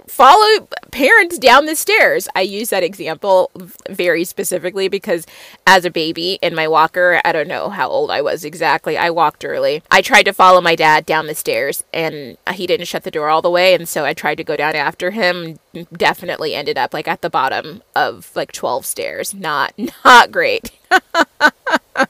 follow 0.06 0.68
parents 0.90 1.38
down 1.38 1.66
the 1.66 1.76
stairs. 1.76 2.28
I 2.34 2.42
use 2.42 2.70
that 2.70 2.82
example 2.82 3.50
very 3.88 4.24
specifically 4.24 4.88
because 4.88 5.26
as 5.66 5.84
a 5.84 5.90
baby 5.90 6.38
in 6.42 6.54
my 6.54 6.68
walker, 6.68 7.20
I 7.24 7.32
don't 7.32 7.48
know 7.48 7.70
how 7.70 7.88
old 7.88 8.10
I 8.10 8.20
was 8.20 8.44
exactly. 8.44 8.96
I 8.96 9.10
walked 9.10 9.44
early. 9.44 9.82
I 9.90 10.02
tried 10.02 10.24
to 10.24 10.32
follow 10.32 10.60
my 10.60 10.74
dad 10.74 11.06
down 11.06 11.26
the 11.26 11.34
stairs 11.34 11.84
and 11.92 12.36
he 12.52 12.66
didn't 12.66 12.86
shut 12.86 13.04
the 13.04 13.10
door 13.10 13.28
all 13.28 13.42
the 13.42 13.50
way. 13.50 13.74
And 13.74 13.88
so 13.88 14.04
I 14.04 14.14
tried 14.14 14.36
to 14.36 14.44
go 14.44 14.56
down 14.56 14.74
after 14.74 15.10
him. 15.10 15.58
Definitely 15.92 16.54
ended 16.54 16.78
up 16.78 16.92
like 16.92 17.08
at 17.08 17.22
the 17.22 17.30
bottom 17.30 17.82
of 17.94 18.30
like 18.34 18.52
12 18.52 18.84
stairs. 18.86 19.34
Not, 19.34 19.72
not 20.04 20.30
great. 20.30 20.72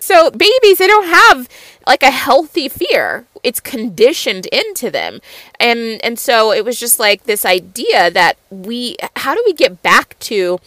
so 0.00 0.30
babies, 0.30 0.78
they 0.78 0.86
don't 0.86 1.08
have 1.08 1.48
like 1.86 2.02
a 2.02 2.10
healthy 2.10 2.68
fear. 2.68 3.26
It's 3.42 3.60
conditioned 3.60 4.46
into 4.46 4.90
them. 4.90 5.20
And 5.58 6.04
and 6.04 6.18
so 6.18 6.52
it 6.52 6.64
was 6.64 6.78
just 6.78 6.98
like 6.98 7.24
this 7.24 7.44
idea 7.44 8.10
that 8.10 8.36
we 8.50 8.96
how 9.16 9.34
do 9.34 9.42
we 9.46 9.52
get 9.52 9.82
back 9.82 10.18
to 10.20 10.58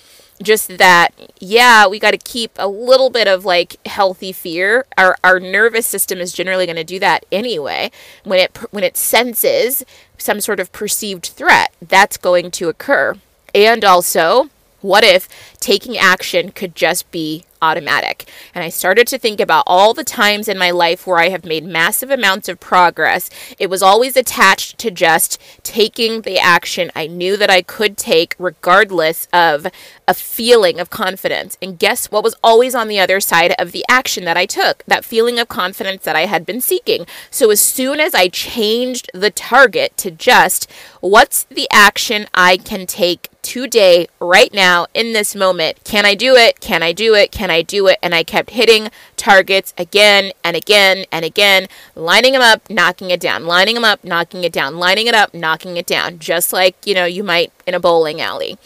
just 0.41 0.77
that 0.77 1.09
yeah 1.39 1.87
we 1.87 1.99
got 1.99 2.11
to 2.11 2.17
keep 2.17 2.51
a 2.57 2.67
little 2.67 3.09
bit 3.09 3.27
of 3.27 3.45
like 3.45 3.75
healthy 3.85 4.31
fear 4.31 4.85
our 4.97 5.15
our 5.23 5.39
nervous 5.39 5.85
system 5.85 6.19
is 6.19 6.33
generally 6.33 6.65
going 6.65 6.75
to 6.75 6.83
do 6.83 6.99
that 6.99 7.23
anyway 7.31 7.91
when 8.23 8.39
it 8.39 8.57
when 8.71 8.83
it 8.83 8.97
senses 8.97 9.85
some 10.17 10.41
sort 10.41 10.59
of 10.59 10.71
perceived 10.71 11.27
threat 11.27 11.71
that's 11.79 12.17
going 12.17 12.49
to 12.49 12.69
occur 12.69 13.15
and 13.53 13.85
also 13.85 14.49
what 14.81 15.03
if 15.03 15.27
taking 15.59 15.97
action 15.97 16.51
could 16.51 16.75
just 16.75 17.09
be 17.11 17.45
automatic. 17.61 18.29
And 18.53 18.63
I 18.63 18.69
started 18.69 19.07
to 19.07 19.17
think 19.17 19.39
about 19.39 19.63
all 19.67 19.93
the 19.93 20.03
times 20.03 20.47
in 20.47 20.57
my 20.57 20.71
life 20.71 21.05
where 21.05 21.19
I 21.19 21.29
have 21.29 21.45
made 21.45 21.63
massive 21.63 22.09
amounts 22.09 22.49
of 22.49 22.59
progress. 22.59 23.29
It 23.59 23.69
was 23.69 23.83
always 23.83 24.17
attached 24.17 24.77
to 24.79 24.91
just 24.91 25.39
taking 25.63 26.21
the 26.21 26.39
action 26.39 26.91
I 26.95 27.07
knew 27.07 27.37
that 27.37 27.49
I 27.49 27.61
could 27.61 27.97
take, 27.97 28.35
regardless 28.39 29.27
of 29.31 29.67
a 30.07 30.13
feeling 30.13 30.79
of 30.79 30.89
confidence. 30.89 31.57
And 31.61 31.79
guess 31.79 32.11
what 32.11 32.23
was 32.23 32.35
always 32.43 32.75
on 32.75 32.87
the 32.87 32.99
other 32.99 33.19
side 33.19 33.53
of 33.59 33.71
the 33.71 33.85
action 33.89 34.25
that 34.25 34.37
I 34.37 34.45
took? 34.45 34.83
That 34.87 35.05
feeling 35.05 35.39
of 35.39 35.47
confidence 35.47 36.03
that 36.03 36.15
I 36.15 36.25
had 36.25 36.45
been 36.45 36.61
seeking. 36.61 37.05
So 37.29 37.51
as 37.51 37.61
soon 37.61 37.99
as 37.99 38.13
I 38.13 38.27
changed 38.27 39.09
the 39.13 39.31
target 39.31 39.95
to 39.97 40.11
just 40.11 40.69
what's 40.99 41.43
the 41.43 41.67
action 41.71 42.27
I 42.33 42.57
can 42.57 42.85
take 42.85 43.29
today, 43.41 44.07
right 44.19 44.53
now, 44.53 44.87
in 44.93 45.13
this 45.13 45.35
moment. 45.35 45.83
Can 45.83 46.05
I 46.05 46.15
do 46.15 46.35
it? 46.35 46.59
Can 46.59 46.83
I 46.83 46.91
do 46.91 47.15
it? 47.15 47.31
Can 47.31 47.49
I 47.51 47.61
do 47.61 47.87
it? 47.87 47.99
And 48.01 48.15
I 48.15 48.23
kept 48.23 48.51
hitting 48.51 48.89
targets 49.17 49.73
again 49.77 50.31
and 50.43 50.55
again 50.55 51.05
and 51.11 51.23
again, 51.23 51.67
lining 51.95 52.33
them 52.33 52.41
up, 52.41 52.69
knocking 52.69 53.11
it 53.11 53.19
down, 53.19 53.45
lining 53.45 53.75
them 53.75 53.85
up, 53.85 54.03
knocking 54.03 54.43
it 54.43 54.51
down, 54.51 54.77
lining 54.77 55.07
it 55.07 55.13
up, 55.13 55.33
knocking 55.33 55.77
it 55.77 55.85
down, 55.85 56.19
just 56.19 56.51
like, 56.51 56.75
you 56.85 56.93
know, 56.93 57.05
you 57.05 57.23
might 57.23 57.51
in 57.67 57.73
a 57.73 57.79
bowling 57.79 58.19
alley 58.19 58.57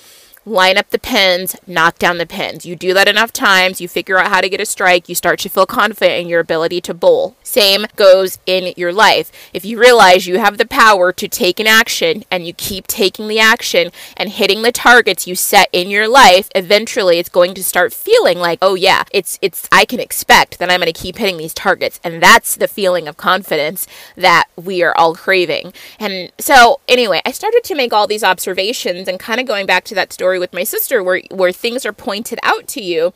line 0.46 0.78
up 0.78 0.90
the 0.90 1.00
pins, 1.00 1.56
knock 1.66 1.98
down 1.98 2.18
the 2.18 2.26
pins. 2.26 2.66
You 2.66 2.76
do 2.76 2.94
that 2.94 3.08
enough 3.08 3.34
times, 3.34 3.82
you 3.82 3.88
figure 3.88 4.18
out 4.18 4.30
how 4.30 4.42
to 4.42 4.50
get 4.50 4.62
a 4.62 4.66
strike, 4.66 5.10
you 5.10 5.16
start 5.16 5.40
to 5.40 5.50
feel 5.50 5.66
confident 5.66 6.22
in 6.22 6.28
your 6.28 6.40
ability 6.40 6.82
to 6.82 6.94
bowl. 6.94 7.36
Same 7.44 7.86
goes 7.96 8.38
in 8.46 8.74
your 8.78 8.94
life. 8.94 9.32
If 9.54 9.66
you 9.66 9.80
realize 9.80 10.28
you 10.28 10.40
have 10.40 10.58
the 10.58 10.68
power 10.68 11.12
to 11.14 11.28
take 11.28 11.60
an 11.60 11.68
action 11.68 12.24
and 12.30 12.46
you 12.46 12.54
keep 12.54 12.88
taking 12.88 13.28
the 13.28 13.40
action 13.40 13.92
and 14.16 14.30
hitting 14.30 14.62
the 14.62 14.72
targets 14.72 15.28
you 15.28 15.36
set 15.36 15.70
in 15.72 15.90
your 15.90 16.08
life, 16.08 16.50
eventually 16.54 17.18
it's 17.18 17.30
going 17.30 17.54
to 17.56 17.64
start 17.64 17.94
feeling 17.94 18.38
like, 18.38 18.60
"Oh 18.62 18.76
yeah, 18.76 19.04
it's 19.12 19.40
it's 19.42 19.68
I 19.72 19.86
can 19.86 20.00
expect 20.00 20.60
that 20.60 20.70
I'm 20.70 20.80
going 20.80 20.92
to 20.92 21.00
keep 21.00 21.18
hitting 21.18 21.38
these 21.38 21.54
targets." 21.54 22.00
And 22.04 22.22
that's 22.22 22.56
the 22.56 22.68
feeling 22.68 23.08
of 23.08 23.18
confidence 23.18 23.88
that 24.16 24.48
we 24.56 24.84
are 24.84 24.96
all 24.96 25.16
craving. 25.16 25.74
And 26.00 26.32
so, 26.40 26.80
anyway, 26.88 27.22
I 27.26 27.32
started 27.32 27.64
to 27.64 27.76
make 27.76 27.94
all 27.94 28.08
these 28.08 28.24
observations 28.24 29.08
and 29.08 29.20
kind 29.20 29.40
of 29.40 29.48
going 29.48 29.66
back 29.66 29.84
to 29.86 29.96
that 29.96 30.14
story 30.14 30.35
story 30.36 30.40
with 30.40 30.54
my 30.54 30.64
sister 30.64 31.02
where 31.04 31.22
where 31.32 31.52
things 31.52 31.86
are 31.86 31.94
pointed 31.94 32.40
out 32.44 32.68
to 32.68 32.82
you 32.82 33.14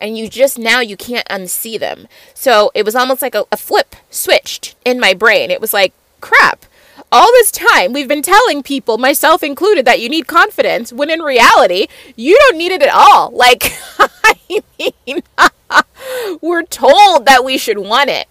and 0.00 0.16
you 0.16 0.28
just 0.28 0.58
now 0.58 0.80
you 0.80 0.96
can't 0.96 1.28
unsee 1.28 1.78
them. 1.78 2.06
So 2.34 2.70
it 2.74 2.84
was 2.84 2.94
almost 2.94 3.22
like 3.22 3.34
a, 3.34 3.44
a 3.52 3.56
flip 3.56 3.96
switched 4.08 4.76
in 4.84 5.00
my 5.00 5.14
brain. 5.14 5.50
It 5.50 5.60
was 5.60 5.74
like, 5.74 5.92
crap, 6.20 6.64
all 7.12 7.30
this 7.32 7.50
time 7.50 7.92
we've 7.92 8.08
been 8.08 8.22
telling 8.22 8.62
people, 8.62 8.98
myself 8.98 9.42
included, 9.42 9.84
that 9.84 10.00
you 10.00 10.08
need 10.08 10.26
confidence 10.26 10.92
when 10.92 11.10
in 11.10 11.20
reality, 11.20 11.88
you 12.16 12.38
don't 12.38 12.56
need 12.58 12.72
it 12.72 12.82
at 12.82 12.94
all. 12.94 13.30
Like, 13.30 13.72
I 13.98 14.62
mean, 15.06 15.22
we're 16.40 16.62
told 16.62 17.26
that 17.26 17.44
we 17.44 17.58
should 17.58 17.78
want 17.78 18.10
it. 18.10 18.26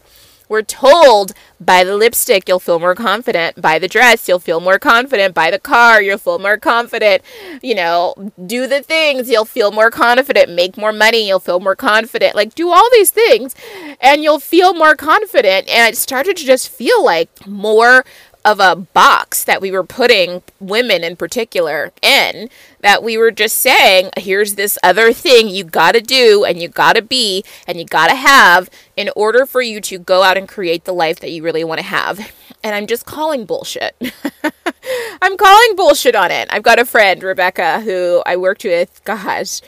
We're 0.50 0.64
told 0.64 1.34
buy 1.62 1.84
the 1.84 1.96
lipstick, 1.96 2.48
you'll 2.48 2.60
feel 2.60 2.80
more 2.80 2.96
confident. 2.96 3.62
Buy 3.62 3.80
the 3.80 3.88
dress, 3.88 4.28
you'll 4.28 4.40
feel 4.40 4.60
more 4.60 4.80
confident. 4.80 5.36
Buy 5.36 5.52
the 5.52 5.60
car, 5.60 6.02
you'll 6.02 6.18
feel 6.18 6.40
more 6.40 6.58
confident. 6.58 7.22
You 7.62 7.76
know, 7.76 8.16
do 8.46 8.66
the 8.66 8.82
things, 8.82 9.30
you'll 9.30 9.46
feel 9.46 9.72
more 9.72 9.92
confident. 9.92 10.50
Make 10.50 10.76
more 10.76 10.92
money, 10.92 11.28
you'll 11.28 11.40
feel 11.40 11.60
more 11.60 11.76
confident. 11.76 12.36
Like, 12.36 12.56
do 12.56 12.70
all 12.70 12.90
these 12.92 13.12
things 13.12 13.56
and 14.02 14.24
you'll 14.24 14.40
feel 14.40 14.74
more 14.74 14.96
confident. 14.96 15.70
And 15.70 15.94
it 15.94 15.98
started 15.98 16.36
to 16.38 16.46
just 16.46 16.70
feel 16.70 17.06
like 17.06 17.30
more 17.46 18.04
of 18.45 18.60
a 18.60 18.75
box 18.75 19.43
that 19.43 19.62
we 19.62 19.71
were 19.71 19.84
putting 19.84 20.41
women 20.60 21.04
in 21.04 21.15
particular 21.15 21.91
in 22.02 22.49
that 22.82 23.04
we 23.04 23.17
were 23.17 23.32
just 23.32 23.58
saying 23.58 24.10
here's 24.17 24.56
this 24.56 24.78
other 24.82 25.12
thing 25.12 25.49
you 25.49 25.63
got 25.63 25.91
to 25.91 26.02
do 26.02 26.45
and 26.45 26.62
you 26.62 26.67
got 26.67 26.95
to 26.95 27.02
be 27.02 27.43
and 27.67 27.78
you 27.78 27.86
got 27.86 28.08
to 28.08 28.15
have 28.15 28.69
in 28.95 29.10
order 29.15 29.45
for 29.45 29.62
you 29.62 29.82
to 29.82 29.99
go 29.99 30.23
out 30.23 30.38
and 30.38 30.47
create 30.47 30.86
the 30.86 30.93
life 30.93 31.19
that 31.19 31.32
you 31.32 31.43
really 31.43 31.63
want 31.63 31.80
to 31.80 31.86
have. 31.86 32.32
And 32.63 32.75
i'm 32.75 32.88
just 32.88 33.06
calling 33.06 33.45
bullshit. 33.45 33.95
I'm 35.21 35.38
calling 35.38 35.75
bullshit 35.75 36.15
on 36.15 36.32
it. 36.32 36.47
I've 36.52 36.63
got 36.63 36.80
a 36.80 36.86
friend 36.86 37.21
rebecca 37.21 37.82
who 37.82 38.23
i 38.25 38.36
worked 38.36 38.63
with 38.63 39.02
gosh 39.04 39.62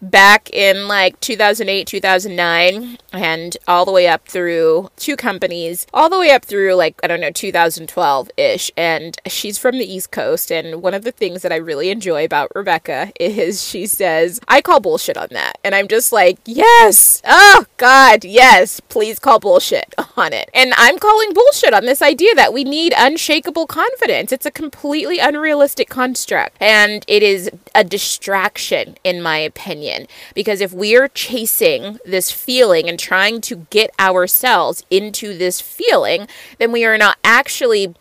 back 0.00 0.50
in 0.50 0.88
like 0.88 1.18
2008, 1.20 1.86
2009, 1.86 2.98
and 3.12 3.56
all 3.66 3.84
the 3.84 3.92
way 3.92 4.06
up 4.06 4.26
through 4.26 4.90
two 4.96 5.16
companies, 5.16 5.86
all 5.92 6.08
the 6.08 6.18
way 6.18 6.30
up 6.30 6.44
through 6.44 6.74
like, 6.74 6.98
I 7.02 7.06
don't 7.06 7.20
know, 7.20 7.30
2012 7.30 8.30
ish. 8.36 8.70
And 8.76 9.16
she's 9.26 9.58
from 9.58 9.78
the 9.78 9.92
East 9.92 10.10
Coast. 10.10 10.50
And 10.50 10.82
one 10.82 10.94
of 10.94 11.04
the 11.04 11.12
things 11.12 11.42
that 11.42 11.52
I 11.52 11.56
really 11.56 11.90
enjoy 11.90 12.24
about 12.24 12.52
Rebecca 12.54 13.12
is 13.20 13.66
she 13.66 13.86
says, 13.86 14.40
I 14.48 14.60
call 14.60 14.80
bullshit 14.80 15.16
on 15.16 15.28
that. 15.32 15.58
And 15.64 15.74
I'm 15.74 15.88
just 15.88 16.12
like, 16.12 16.38
yes, 16.44 17.22
oh 17.24 17.66
God, 17.76 18.24
yes, 18.24 18.80
please 18.80 19.18
call 19.18 19.38
bullshit 19.38 19.94
on 20.16 20.32
it. 20.32 20.50
And 20.54 20.72
I'm 20.76 20.98
calling 20.98 21.32
bullshit 21.32 21.74
on 21.74 21.84
this 21.84 22.02
idea 22.02 22.34
that 22.34 22.52
we 22.52 22.64
need 22.64 22.92
unshakable 22.96 23.66
confidence. 23.66 24.32
It's 24.32 24.46
a 24.46 24.50
completely 24.50 25.18
unrealistic 25.18 25.88
construct. 25.88 26.56
And 26.60 27.04
it 27.08 27.22
is 27.22 27.50
a 27.74 27.84
distraction, 27.84 28.96
in 29.04 29.22
my 29.22 29.38
opinion 29.38 29.87
opinion. 29.88 30.08
Because 30.34 30.60
if 30.60 30.72
we're 30.72 31.08
chasing 31.08 31.98
this 32.04 32.30
feeling 32.30 32.88
and 32.88 32.98
trying 32.98 33.40
to 33.42 33.66
get 33.70 33.90
ourselves 33.98 34.84
into 34.90 35.36
this 35.36 35.60
feeling, 35.60 36.28
then 36.58 36.72
we 36.72 36.84
are 36.84 36.98
not 36.98 37.18
actually 37.24 37.94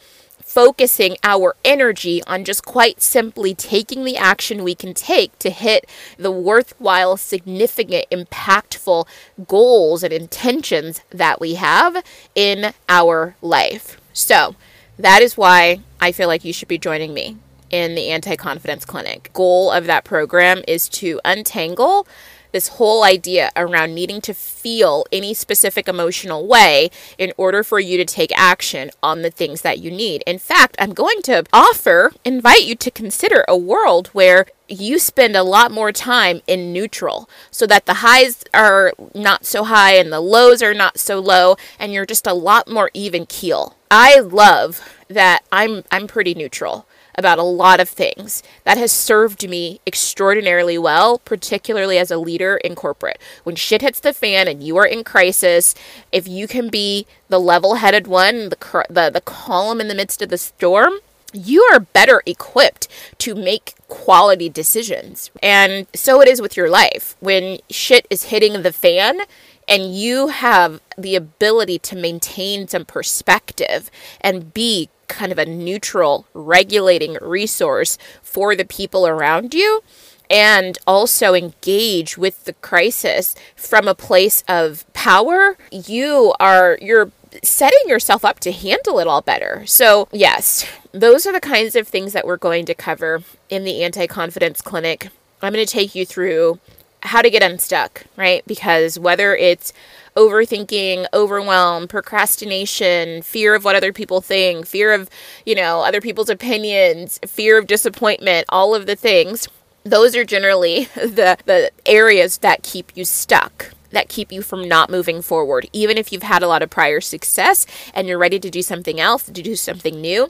focusing 0.43 1.17
our 1.23 1.55
energy 1.65 2.23
on 2.23 2.45
just 2.45 2.65
quite 2.65 3.01
simply 3.01 3.53
taking 3.53 4.05
the 4.05 4.17
action 4.17 4.63
we 4.63 4.73
can 4.73 4.93
take 4.93 5.37
to 5.39 5.49
hit 5.49 5.85
the 6.17 6.31
worthwhile, 6.31 7.17
significant, 7.17 8.05
impactful 8.09 9.05
goals 9.45 10.03
and 10.03 10.13
intentions 10.13 11.01
that 11.09 11.41
we 11.41 11.55
have 11.55 12.03
in 12.33 12.73
our 12.87 13.35
life. 13.41 13.99
So, 14.13 14.55
that 14.97 15.21
is 15.21 15.37
why 15.37 15.81
I 16.01 16.11
feel 16.11 16.27
like 16.27 16.43
you 16.43 16.53
should 16.53 16.69
be 16.69 16.79
joining 16.79 17.13
me 17.13 17.37
in 17.69 17.95
the 17.95 18.09
Anti 18.09 18.35
Confidence 18.35 18.85
Clinic. 18.85 19.31
Goal 19.33 19.71
of 19.71 19.85
that 19.85 20.03
program 20.03 20.61
is 20.67 20.89
to 20.89 21.19
untangle 21.25 22.07
this 22.51 22.69
whole 22.69 23.03
idea 23.03 23.51
around 23.55 23.93
needing 23.93 24.21
to 24.21 24.33
feel 24.33 25.05
any 25.11 25.33
specific 25.33 25.87
emotional 25.87 26.47
way 26.47 26.89
in 27.17 27.33
order 27.37 27.63
for 27.63 27.79
you 27.79 27.97
to 27.97 28.05
take 28.05 28.31
action 28.37 28.89
on 29.03 29.21
the 29.21 29.29
things 29.29 29.61
that 29.61 29.79
you 29.79 29.91
need. 29.91 30.23
In 30.25 30.39
fact, 30.39 30.75
I'm 30.79 30.93
going 30.93 31.21
to 31.23 31.43
offer, 31.53 32.13
invite 32.25 32.63
you 32.63 32.75
to 32.75 32.91
consider 32.91 33.43
a 33.47 33.57
world 33.57 34.07
where 34.07 34.47
you 34.67 34.99
spend 34.99 35.35
a 35.35 35.43
lot 35.43 35.71
more 35.71 35.91
time 35.91 36.41
in 36.47 36.73
neutral 36.73 37.29
so 37.51 37.65
that 37.67 37.85
the 37.85 37.95
highs 37.95 38.43
are 38.53 38.93
not 39.13 39.45
so 39.45 39.63
high 39.63 39.95
and 39.95 40.11
the 40.11 40.19
lows 40.19 40.61
are 40.61 40.73
not 40.73 40.99
so 40.99 41.19
low 41.19 41.55
and 41.79 41.93
you're 41.93 42.05
just 42.05 42.27
a 42.27 42.33
lot 42.33 42.67
more 42.67 42.91
even 42.93 43.25
keel. 43.25 43.77
I 43.89 44.19
love 44.19 44.81
that 45.07 45.43
I'm 45.51 45.83
I'm 45.89 46.07
pretty 46.07 46.33
neutral 46.33 46.85
about 47.17 47.39
a 47.39 47.43
lot 47.43 47.79
of 47.79 47.89
things. 47.89 48.43
That 48.63 48.77
has 48.77 48.91
served 48.91 49.49
me 49.49 49.81
extraordinarily 49.87 50.77
well, 50.77 51.17
particularly 51.19 51.97
as 51.97 52.11
a 52.11 52.17
leader 52.17 52.57
in 52.57 52.75
corporate. 52.75 53.19
When 53.43 53.55
shit 53.55 53.81
hits 53.81 53.99
the 53.99 54.13
fan 54.13 54.47
and 54.47 54.63
you 54.63 54.77
are 54.77 54.85
in 54.85 55.03
crisis, 55.03 55.73
if 56.11 56.27
you 56.27 56.47
can 56.47 56.69
be 56.69 57.07
the 57.27 57.39
level-headed 57.39 58.07
one, 58.07 58.49
the 58.49 58.85
the, 58.89 59.09
the 59.09 59.21
calm 59.21 59.81
in 59.81 59.87
the 59.87 59.95
midst 59.95 60.21
of 60.21 60.29
the 60.29 60.37
storm, 60.37 60.93
you 61.33 61.67
are 61.71 61.79
better 61.79 62.21
equipped 62.25 62.87
to 63.17 63.35
make 63.35 63.73
quality 63.87 64.49
decisions. 64.49 65.31
And 65.43 65.87
so 65.93 66.21
it 66.21 66.27
is 66.27 66.41
with 66.41 66.55
your 66.55 66.69
life. 66.69 67.15
When 67.19 67.59
shit 67.69 68.05
is 68.09 68.25
hitting 68.25 68.61
the 68.61 68.71
fan, 68.71 69.21
and 69.67 69.95
you 69.95 70.27
have 70.27 70.81
the 70.97 71.15
ability 71.15 71.79
to 71.79 71.95
maintain 71.95 72.67
some 72.67 72.85
perspective 72.85 73.91
and 74.21 74.53
be 74.53 74.89
kind 75.07 75.31
of 75.31 75.37
a 75.37 75.45
neutral 75.45 76.25
regulating 76.33 77.17
resource 77.21 77.97
for 78.21 78.55
the 78.55 78.65
people 78.65 79.07
around 79.07 79.53
you 79.53 79.81
and 80.29 80.77
also 80.85 81.33
engage 81.33 82.17
with 82.17 82.43
the 82.43 82.53
crisis 82.53 83.35
from 83.55 83.87
a 83.87 83.95
place 83.95 84.43
of 84.47 84.85
power 84.93 85.57
you 85.71 86.33
are 86.39 86.77
you're 86.81 87.11
setting 87.43 87.79
yourself 87.87 88.25
up 88.25 88.39
to 88.39 88.51
handle 88.51 88.99
it 88.99 89.07
all 89.07 89.21
better. 89.21 89.65
So 89.65 90.07
yes 90.11 90.65
those 90.91 91.25
are 91.25 91.31
the 91.31 91.39
kinds 91.39 91.75
of 91.75 91.87
things 91.87 92.13
that 92.13 92.25
we're 92.25 92.37
going 92.37 92.65
to 92.65 92.73
cover 92.73 93.21
in 93.49 93.63
the 93.63 93.83
anti-confidence 93.83 94.61
clinic. 94.61 95.09
I'm 95.41 95.53
going 95.53 95.65
to 95.65 95.71
take 95.71 95.93
you 95.93 96.05
through 96.05 96.59
how 97.03 97.21
to 97.21 97.29
get 97.29 97.43
unstuck 97.43 98.05
right 98.15 98.43
because 98.47 98.97
whether 98.97 99.35
it's 99.35 99.71
overthinking, 100.17 101.05
overwhelm, 101.13 101.87
procrastination, 101.87 103.21
fear 103.21 103.53
of 103.53 103.63
what 103.63 103.75
other 103.75 103.93
people 103.93 104.19
think, 104.19 104.65
fear 104.65 104.91
of, 104.91 105.09
you 105.45 105.53
know, 105.53 105.81
other 105.81 106.01
people's 106.01 106.29
opinions, 106.29 107.19
fear 107.27 107.59
of 107.59 107.67
disappointment, 107.67 108.45
all 108.49 108.73
of 108.73 108.87
the 108.87 108.95
things. 108.95 109.47
Those 109.83 110.15
are 110.15 110.25
generally 110.25 110.85
the 110.95 111.37
the 111.45 111.71
areas 111.85 112.39
that 112.39 112.63
keep 112.63 112.91
you 112.95 113.05
stuck 113.05 113.71
that 113.91 114.09
keep 114.09 114.33
you 114.33 114.41
from 114.41 114.67
not 114.67 114.89
moving 114.89 115.21
forward. 115.21 115.69
Even 115.71 115.97
if 115.97 116.11
you've 116.11 116.23
had 116.23 116.43
a 116.43 116.47
lot 116.47 116.61
of 116.61 116.69
prior 116.69 116.99
success 116.99 117.65
and 117.93 118.05
you're 118.05 118.17
ready 118.17 118.37
to 118.37 118.49
do 118.49 118.61
something 118.61 118.99
else, 118.99 119.23
to 119.23 119.31
do 119.31 119.55
something 119.55 120.01
new. 120.01 120.29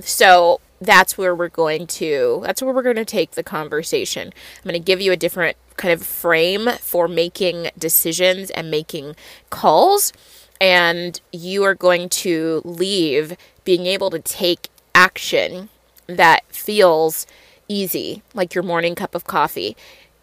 So 0.00 0.60
that's 0.80 1.18
where 1.18 1.34
we're 1.34 1.48
going 1.48 1.86
to 1.86 2.42
that's 2.44 2.60
where 2.60 2.74
we're 2.74 2.82
going 2.82 2.96
to 2.96 3.04
take 3.04 3.32
the 3.32 3.42
conversation. 3.42 4.28
I'm 4.28 4.62
going 4.62 4.74
to 4.74 4.78
give 4.84 5.00
you 5.00 5.10
a 5.10 5.16
different 5.16 5.56
kind 5.82 5.92
of 5.92 6.06
frame 6.06 6.68
for 6.80 7.08
making 7.08 7.68
decisions 7.76 8.50
and 8.50 8.70
making 8.70 9.16
calls. 9.50 10.12
And 10.60 11.20
you 11.32 11.64
are 11.64 11.74
going 11.74 12.08
to 12.10 12.62
leave 12.64 13.36
being 13.64 13.86
able 13.86 14.08
to 14.10 14.20
take 14.20 14.68
action 14.94 15.70
that 16.06 16.44
feels 16.50 17.26
easy, 17.66 18.22
like 18.32 18.54
your 18.54 18.62
morning 18.62 18.94
cup 18.94 19.16
of 19.16 19.24
coffee. 19.24 19.76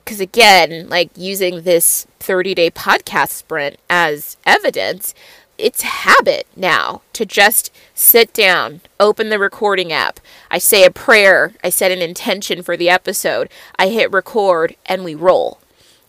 Because 0.06 0.22
again, 0.22 0.88
like 0.88 1.10
using 1.18 1.64
this 1.64 2.08
30 2.22 2.56
day 2.56 2.72
podcast 2.72 3.30
sprint 3.30 3.78
as 3.90 4.38
evidence, 4.46 5.14
it's 5.60 5.82
habit 5.82 6.48
now 6.56 7.02
to 7.14 7.26
just 7.26 7.74
sit 7.94 8.34
down, 8.34 8.82
open 9.00 9.30
the 9.30 9.40
recording 9.40 9.92
app. 9.92 10.20
I 10.50 10.58
say 10.58 10.86
a 10.86 10.92
prayer, 10.92 11.54
I 11.64 11.70
set 11.70 11.92
an 11.92 12.02
intention 12.02 12.64
for 12.64 12.78
the 12.78 12.90
episode, 12.90 13.50
I 13.78 13.90
hit 13.90 14.12
record, 14.12 14.76
and 14.86 15.04
we 15.04 15.16
roll. 15.16 15.60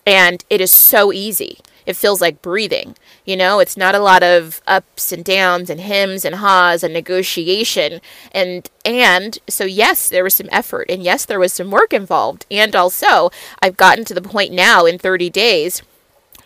And 0.06 0.44
it 0.48 0.60
is 0.60 0.70
so 0.70 1.12
easy. 1.12 1.58
It 1.86 1.96
feels 1.96 2.20
like 2.20 2.42
breathing. 2.42 2.94
You 3.24 3.36
know, 3.36 3.58
it's 3.58 3.76
not 3.76 3.94
a 3.94 4.00
lot 4.00 4.22
of 4.22 4.60
ups 4.66 5.12
and 5.12 5.24
downs 5.24 5.70
and 5.70 5.80
hims 5.80 6.24
and 6.24 6.36
haws 6.36 6.82
and 6.82 6.92
negotiation. 6.92 8.00
And 8.32 8.68
and 8.84 9.38
so 9.48 9.64
yes, 9.64 10.08
there 10.08 10.24
was 10.24 10.34
some 10.34 10.48
effort 10.52 10.86
and 10.88 11.02
yes, 11.02 11.24
there 11.24 11.40
was 11.40 11.52
some 11.52 11.70
work 11.70 11.92
involved. 11.92 12.46
And 12.50 12.76
also, 12.76 13.30
I've 13.60 13.76
gotten 13.76 14.04
to 14.06 14.14
the 14.14 14.22
point 14.22 14.52
now 14.52 14.86
in 14.86 14.98
30 14.98 15.30
days 15.30 15.82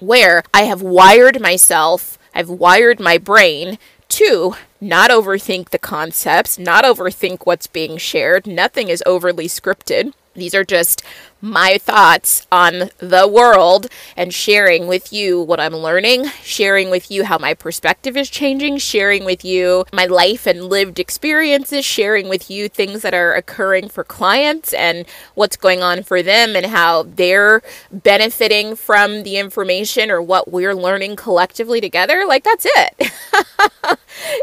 where 0.00 0.42
I 0.52 0.62
have 0.62 0.82
wired 0.82 1.40
myself 1.40 2.18
I've 2.34 2.50
wired 2.50 2.98
my 3.00 3.18
brain 3.18 3.78
to 4.08 4.54
not 4.80 5.10
overthink 5.10 5.70
the 5.70 5.78
concepts, 5.78 6.58
not 6.58 6.84
overthink 6.84 7.46
what's 7.46 7.66
being 7.66 7.96
shared. 7.96 8.46
Nothing 8.46 8.88
is 8.88 9.02
overly 9.06 9.46
scripted. 9.46 10.12
These 10.34 10.54
are 10.54 10.64
just 10.64 11.02
my 11.44 11.76
thoughts 11.76 12.46
on 12.50 12.90
the 12.98 13.28
world 13.28 13.86
and 14.16 14.32
sharing 14.32 14.86
with 14.86 15.12
you 15.12 15.40
what 15.40 15.60
I'm 15.60 15.76
learning, 15.76 16.24
sharing 16.42 16.88
with 16.88 17.10
you 17.10 17.24
how 17.24 17.36
my 17.36 17.52
perspective 17.52 18.16
is 18.16 18.30
changing, 18.30 18.78
sharing 18.78 19.24
with 19.26 19.44
you 19.44 19.84
my 19.92 20.06
life 20.06 20.46
and 20.46 20.64
lived 20.64 20.98
experiences, 20.98 21.84
sharing 21.84 22.28
with 22.28 22.50
you 22.50 22.68
things 22.68 23.02
that 23.02 23.12
are 23.12 23.34
occurring 23.34 23.90
for 23.90 24.04
clients 24.04 24.72
and 24.72 25.04
what's 25.34 25.56
going 25.56 25.82
on 25.82 26.02
for 26.02 26.22
them 26.22 26.56
and 26.56 26.66
how 26.66 27.02
they're 27.02 27.60
benefiting 27.92 28.74
from 28.74 29.22
the 29.22 29.36
information 29.36 30.10
or 30.10 30.22
what 30.22 30.50
we're 30.50 30.74
learning 30.74 31.14
collectively 31.14 31.80
together. 31.80 32.24
Like, 32.26 32.44
that's 32.44 32.66
it. 32.66 33.12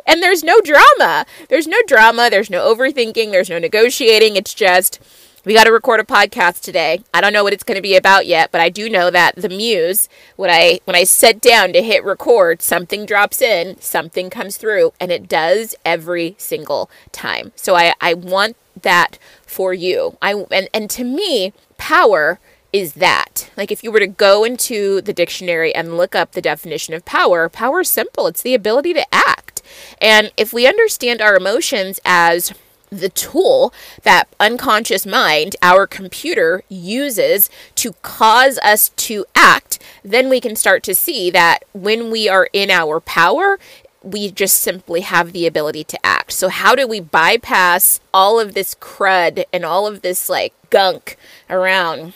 and 0.06 0.22
there's 0.22 0.44
no 0.44 0.62
drama. 0.62 1.26
There's 1.50 1.68
no 1.68 1.78
drama. 1.88 2.30
There's 2.30 2.52
no 2.52 2.74
overthinking. 2.74 3.32
There's 3.32 3.50
no 3.50 3.58
negotiating. 3.58 4.36
It's 4.36 4.54
just, 4.54 5.00
we 5.44 5.54
got 5.54 5.64
to 5.64 5.72
record 5.72 6.00
a 6.00 6.04
podcast 6.04 6.62
today. 6.62 7.02
I 7.14 7.22
don't 7.22 7.34
know 7.34 7.44
what 7.44 7.54
it's 7.54 7.64
going 7.64 7.76
to 7.76 7.82
be 7.82 7.96
about 7.96 8.28
yet, 8.28 8.52
but 8.52 8.62
I 8.62 8.70
do 8.70 8.90
know 8.90 9.10
that 9.10 9.36
the 9.36 9.50
muse, 9.50 10.08
when 10.36 10.50
I 10.50 10.80
when 10.86 10.96
I 10.96 11.04
sit 11.04 11.42
down 11.42 11.74
to 11.74 11.82
hit 11.82 12.04
record, 12.04 12.62
something 12.62 13.06
drops 13.06 13.42
in, 13.42 13.80
something 13.82 14.30
comes 14.30 14.58
through, 14.58 14.94
and 15.00 15.12
it 15.12 15.28
does 15.28 15.76
every 15.84 16.36
single 16.38 16.90
time. 17.12 17.52
So 17.56 17.76
I 17.76 17.94
I 18.00 18.14
want 18.14 18.56
that 18.82 19.18
for 19.46 19.74
you. 19.74 20.18
I 20.22 20.46
and 20.52 20.70
and 20.74 20.90
to 20.92 21.04
me, 21.04 21.54
power 21.78 22.40
is 22.72 22.94
that. 22.94 23.50
Like 23.58 23.72
if 23.72 23.84
you 23.84 23.92
were 23.92 24.00
to 24.00 24.08
go 24.08 24.44
into 24.44 25.02
the 25.02 25.14
dictionary 25.14 25.74
and 25.74 25.98
look 25.98 26.16
up 26.16 26.32
the 26.32 26.42
definition 26.42 26.94
of 26.94 27.04
power, 27.04 27.50
power 27.50 27.82
is 27.82 27.90
simple. 27.90 28.28
It's 28.28 28.42
the 28.42 28.54
ability 28.54 28.94
to 28.94 29.14
act. 29.14 29.62
And 30.00 30.32
if 30.38 30.54
we 30.54 30.68
understand 30.68 31.22
our 31.22 31.36
emotions 31.36 32.00
as 32.06 32.54
the 32.92 33.10
tool 33.10 33.74
that 34.04 34.28
unconscious 34.40 35.06
mind, 35.06 35.56
our 35.62 35.88
computer, 35.88 36.62
uses 36.68 37.50
to 37.76 37.94
cause 38.02 38.60
us 38.60 38.90
to 38.90 39.26
act, 39.34 39.80
then 40.04 40.30
we 40.30 40.42
can 40.42 40.56
start 40.56 40.84
to 40.84 40.94
see 40.94 41.32
that 41.32 41.60
when 41.74 42.12
we 42.12 42.28
are 42.28 42.50
in 42.52 42.70
our 42.70 43.00
power, 43.00 43.58
we 44.04 44.32
just 44.32 44.60
simply 44.60 45.02
have 45.02 45.32
the 45.32 45.48
ability 45.48 45.84
to 45.86 46.06
act. 46.06 46.34
So, 46.34 46.50
how 46.50 46.76
do 46.76 46.88
we 46.88 47.00
bypass 47.00 48.00
all 48.14 48.40
of 48.40 48.54
this 48.54 48.76
crud 48.76 49.46
and 49.54 49.64
all 49.64 49.88
of 49.88 50.02
this 50.02 50.28
like 50.28 50.54
gunk 50.70 51.18
around 51.50 52.14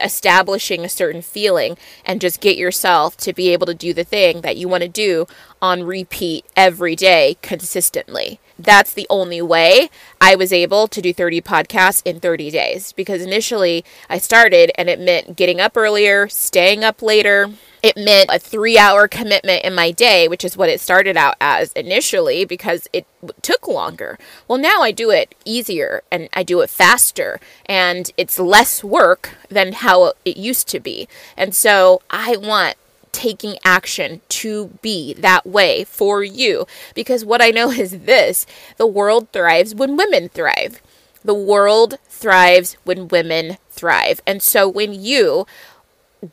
establishing 0.00 0.84
a 0.84 0.88
certain 0.88 1.22
feeling 1.22 1.76
and 2.04 2.20
just 2.20 2.40
get 2.40 2.56
yourself 2.56 3.16
to 3.18 3.32
be 3.32 3.50
able 3.50 3.66
to 3.66 3.74
do 3.74 3.92
the 3.92 4.04
thing 4.04 4.40
that 4.42 4.56
you 4.56 4.68
want 4.68 4.82
to 4.82 4.88
do 4.88 5.26
on 5.60 5.84
repeat 5.84 6.44
every 6.56 6.96
day 6.96 7.36
consistently. 7.42 8.40
That's 8.58 8.94
the 8.94 9.06
only 9.10 9.42
way 9.42 9.90
I 10.20 10.36
was 10.36 10.52
able 10.52 10.86
to 10.88 11.02
do 11.02 11.12
30 11.12 11.40
podcasts 11.40 12.02
in 12.04 12.20
30 12.20 12.50
days 12.50 12.92
because 12.92 13.22
initially 13.22 13.84
I 14.08 14.18
started 14.18 14.70
and 14.76 14.88
it 14.88 15.00
meant 15.00 15.36
getting 15.36 15.60
up 15.60 15.76
earlier, 15.76 16.28
staying 16.28 16.84
up 16.84 17.02
later, 17.02 17.50
it 17.84 17.98
meant 17.98 18.30
a 18.32 18.38
three 18.38 18.78
hour 18.78 19.06
commitment 19.06 19.62
in 19.62 19.74
my 19.74 19.90
day, 19.90 20.26
which 20.26 20.42
is 20.42 20.56
what 20.56 20.70
it 20.70 20.80
started 20.80 21.18
out 21.18 21.34
as 21.38 21.70
initially 21.74 22.46
because 22.46 22.88
it 22.94 23.06
took 23.42 23.68
longer. 23.68 24.18
Well, 24.48 24.56
now 24.56 24.80
I 24.80 24.90
do 24.90 25.10
it 25.10 25.34
easier 25.44 26.02
and 26.10 26.30
I 26.32 26.44
do 26.44 26.62
it 26.62 26.70
faster 26.70 27.38
and 27.66 28.10
it's 28.16 28.38
less 28.38 28.82
work 28.82 29.36
than 29.50 29.74
how 29.74 30.14
it 30.24 30.38
used 30.38 30.66
to 30.68 30.80
be. 30.80 31.08
And 31.36 31.54
so 31.54 32.00
I 32.08 32.38
want 32.38 32.76
taking 33.12 33.58
action 33.66 34.22
to 34.28 34.68
be 34.80 35.12
that 35.12 35.44
way 35.46 35.84
for 35.84 36.24
you 36.24 36.66
because 36.94 37.22
what 37.22 37.42
I 37.42 37.50
know 37.50 37.70
is 37.84 38.00
this 38.00 38.46
the 38.78 38.86
world 38.86 39.30
thrives 39.30 39.74
when 39.74 39.98
women 39.98 40.30
thrive. 40.30 40.80
The 41.22 41.34
world 41.34 41.98
thrives 42.08 42.78
when 42.84 43.08
women 43.08 43.58
thrive. 43.70 44.22
And 44.26 44.42
so 44.42 44.68
when 44.68 44.94
you 44.94 45.46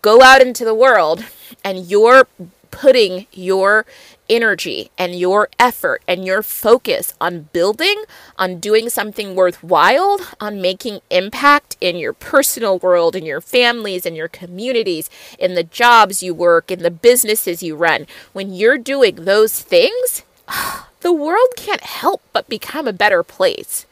go 0.01 0.21
out 0.21 0.41
into 0.41 0.65
the 0.65 0.75
world 0.75 1.23
and 1.63 1.85
you're 1.85 2.27
putting 2.71 3.27
your 3.33 3.85
energy 4.29 4.89
and 4.97 5.13
your 5.19 5.49
effort 5.59 6.01
and 6.07 6.25
your 6.25 6.41
focus 6.41 7.13
on 7.19 7.49
building, 7.51 8.03
on 8.37 8.59
doing 8.59 8.89
something 8.89 9.35
worthwhile, 9.35 10.19
on 10.39 10.61
making 10.61 11.01
impact 11.09 11.75
in 11.81 11.97
your 11.97 12.13
personal 12.13 12.79
world, 12.79 13.15
in 13.15 13.25
your 13.25 13.41
families, 13.41 14.05
in 14.05 14.15
your 14.15 14.29
communities, 14.29 15.09
in 15.37 15.53
the 15.53 15.63
jobs 15.63 16.23
you 16.23 16.33
work, 16.33 16.71
in 16.71 16.81
the 16.81 16.89
businesses 16.89 17.61
you 17.61 17.75
run, 17.75 18.07
when 18.31 18.53
you're 18.53 18.77
doing 18.77 19.15
those 19.15 19.61
things, 19.61 20.23
the 21.01 21.13
world 21.13 21.49
can't 21.57 21.83
help 21.83 22.21
but 22.31 22.47
become 22.47 22.87
a 22.87 22.93
better 22.93 23.23
place. 23.23 23.85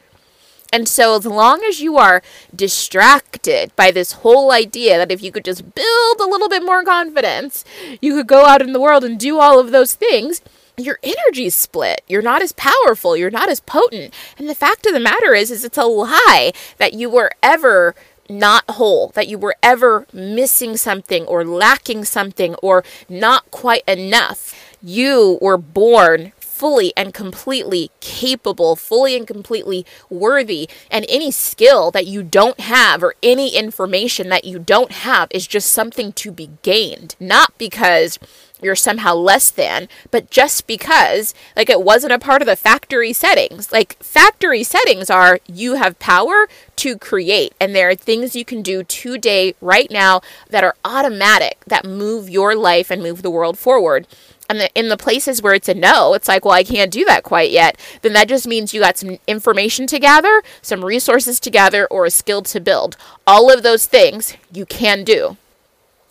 And 0.72 0.88
so, 0.88 1.16
as 1.16 1.26
long 1.26 1.62
as 1.64 1.80
you 1.80 1.96
are 1.96 2.22
distracted 2.54 3.74
by 3.74 3.90
this 3.90 4.12
whole 4.12 4.52
idea 4.52 4.98
that 4.98 5.10
if 5.10 5.22
you 5.22 5.32
could 5.32 5.44
just 5.44 5.74
build 5.74 6.20
a 6.20 6.26
little 6.26 6.48
bit 6.48 6.64
more 6.64 6.84
confidence, 6.84 7.64
you 8.00 8.14
could 8.14 8.28
go 8.28 8.46
out 8.46 8.62
in 8.62 8.72
the 8.72 8.80
world 8.80 9.04
and 9.04 9.18
do 9.18 9.38
all 9.38 9.58
of 9.58 9.72
those 9.72 9.94
things, 9.94 10.42
your 10.76 10.98
energy's 11.02 11.54
split. 11.54 12.02
You're 12.08 12.22
not 12.22 12.42
as 12.42 12.52
powerful. 12.52 13.16
You're 13.16 13.30
not 13.30 13.48
as 13.48 13.60
potent. 13.60 14.14
And 14.38 14.48
the 14.48 14.54
fact 14.54 14.86
of 14.86 14.92
the 14.92 15.00
matter 15.00 15.34
is, 15.34 15.50
is 15.50 15.64
it's 15.64 15.78
a 15.78 15.84
lie 15.84 16.52
that 16.78 16.94
you 16.94 17.10
were 17.10 17.32
ever 17.42 17.94
not 18.28 18.70
whole, 18.70 19.08
that 19.08 19.28
you 19.28 19.36
were 19.36 19.56
ever 19.62 20.06
missing 20.12 20.76
something 20.76 21.26
or 21.26 21.44
lacking 21.44 22.04
something 22.04 22.54
or 22.56 22.84
not 23.08 23.50
quite 23.50 23.82
enough. 23.88 24.54
You 24.82 25.38
were 25.42 25.58
born 25.58 26.32
fully 26.60 26.92
and 26.94 27.14
completely 27.14 27.90
capable, 28.00 28.76
fully 28.76 29.16
and 29.16 29.26
completely 29.26 29.86
worthy. 30.10 30.68
And 30.90 31.06
any 31.08 31.30
skill 31.30 31.90
that 31.92 32.06
you 32.06 32.22
don't 32.22 32.60
have 32.60 33.02
or 33.02 33.14
any 33.22 33.56
information 33.56 34.28
that 34.28 34.44
you 34.44 34.58
don't 34.58 34.92
have 34.92 35.28
is 35.30 35.46
just 35.46 35.72
something 35.72 36.12
to 36.12 36.30
be 36.30 36.50
gained, 36.60 37.16
not 37.18 37.56
because 37.56 38.18
you're 38.60 38.76
somehow 38.76 39.14
less 39.14 39.50
than, 39.50 39.88
but 40.10 40.30
just 40.30 40.66
because, 40.66 41.32
like, 41.56 41.70
it 41.70 41.82
wasn't 41.82 42.12
a 42.12 42.18
part 42.18 42.42
of 42.42 42.46
the 42.46 42.56
factory 42.56 43.14
settings. 43.14 43.72
Like, 43.72 43.96
factory 44.02 44.62
settings 44.62 45.08
are 45.08 45.40
you 45.46 45.76
have 45.76 45.98
power 45.98 46.46
to 46.76 46.98
create, 46.98 47.54
and 47.58 47.74
there 47.74 47.88
are 47.88 47.94
things 47.94 48.36
you 48.36 48.44
can 48.44 48.60
do 48.60 48.82
today, 48.82 49.54
right 49.62 49.90
now, 49.90 50.20
that 50.50 50.62
are 50.62 50.76
automatic, 50.84 51.64
that 51.68 51.86
move 51.86 52.28
your 52.28 52.54
life 52.54 52.90
and 52.90 53.02
move 53.02 53.22
the 53.22 53.30
world 53.30 53.58
forward 53.58 54.06
and 54.50 54.60
the, 54.60 54.70
in 54.74 54.88
the 54.88 54.96
places 54.96 55.40
where 55.40 55.54
it's 55.54 55.68
a 55.68 55.74
no, 55.74 56.12
it's 56.12 56.26
like, 56.26 56.44
well, 56.44 56.54
I 56.54 56.64
can't 56.64 56.90
do 56.90 57.04
that 57.04 57.22
quite 57.22 57.52
yet, 57.52 57.78
then 58.02 58.12
that 58.14 58.28
just 58.28 58.48
means 58.48 58.74
you 58.74 58.80
got 58.80 58.98
some 58.98 59.18
information 59.28 59.86
to 59.86 60.00
gather, 60.00 60.42
some 60.60 60.84
resources 60.84 61.38
to 61.40 61.50
gather, 61.50 61.86
or 61.86 62.04
a 62.04 62.10
skill 62.10 62.42
to 62.42 62.60
build. 62.60 62.96
All 63.28 63.50
of 63.52 63.62
those 63.62 63.86
things 63.86 64.36
you 64.52 64.66
can 64.66 65.04
do. 65.04 65.36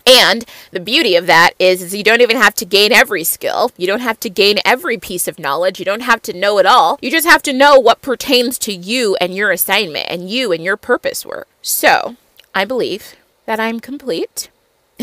And 0.05 0.45
the 0.71 0.79
beauty 0.79 1.17
of 1.17 1.27
that 1.27 1.51
is, 1.59 1.81
is 1.81 1.93
you 1.93 2.03
don't 2.03 2.21
even 2.21 2.37
have 2.37 2.55
to 2.55 2.65
gain 2.65 2.93
every 2.93 3.25
skill. 3.25 3.71
You 3.77 3.85
don't 3.85 3.99
have 3.99 4.19
to 4.21 4.29
gain 4.29 4.59
every 4.63 4.97
piece 4.97 5.27
of 5.27 5.37
knowledge. 5.37 5.77
You 5.77 5.85
don't 5.85 6.01
have 6.01 6.21
to 6.23 6.33
know 6.33 6.57
it 6.59 6.65
all. 6.65 6.97
You 7.01 7.11
just 7.11 7.27
have 7.27 7.43
to 7.43 7.53
know 7.53 7.77
what 7.77 8.01
pertains 8.01 8.57
to 8.59 8.73
you 8.73 9.17
and 9.19 9.35
your 9.35 9.51
assignment 9.51 10.07
and 10.09 10.29
you 10.29 10.53
and 10.53 10.63
your 10.63 10.77
purpose 10.77 11.25
work. 11.25 11.49
So, 11.61 12.15
I 12.55 12.63
believe 12.63 13.17
that 13.45 13.59
I'm 13.59 13.81
complete. 13.81 14.49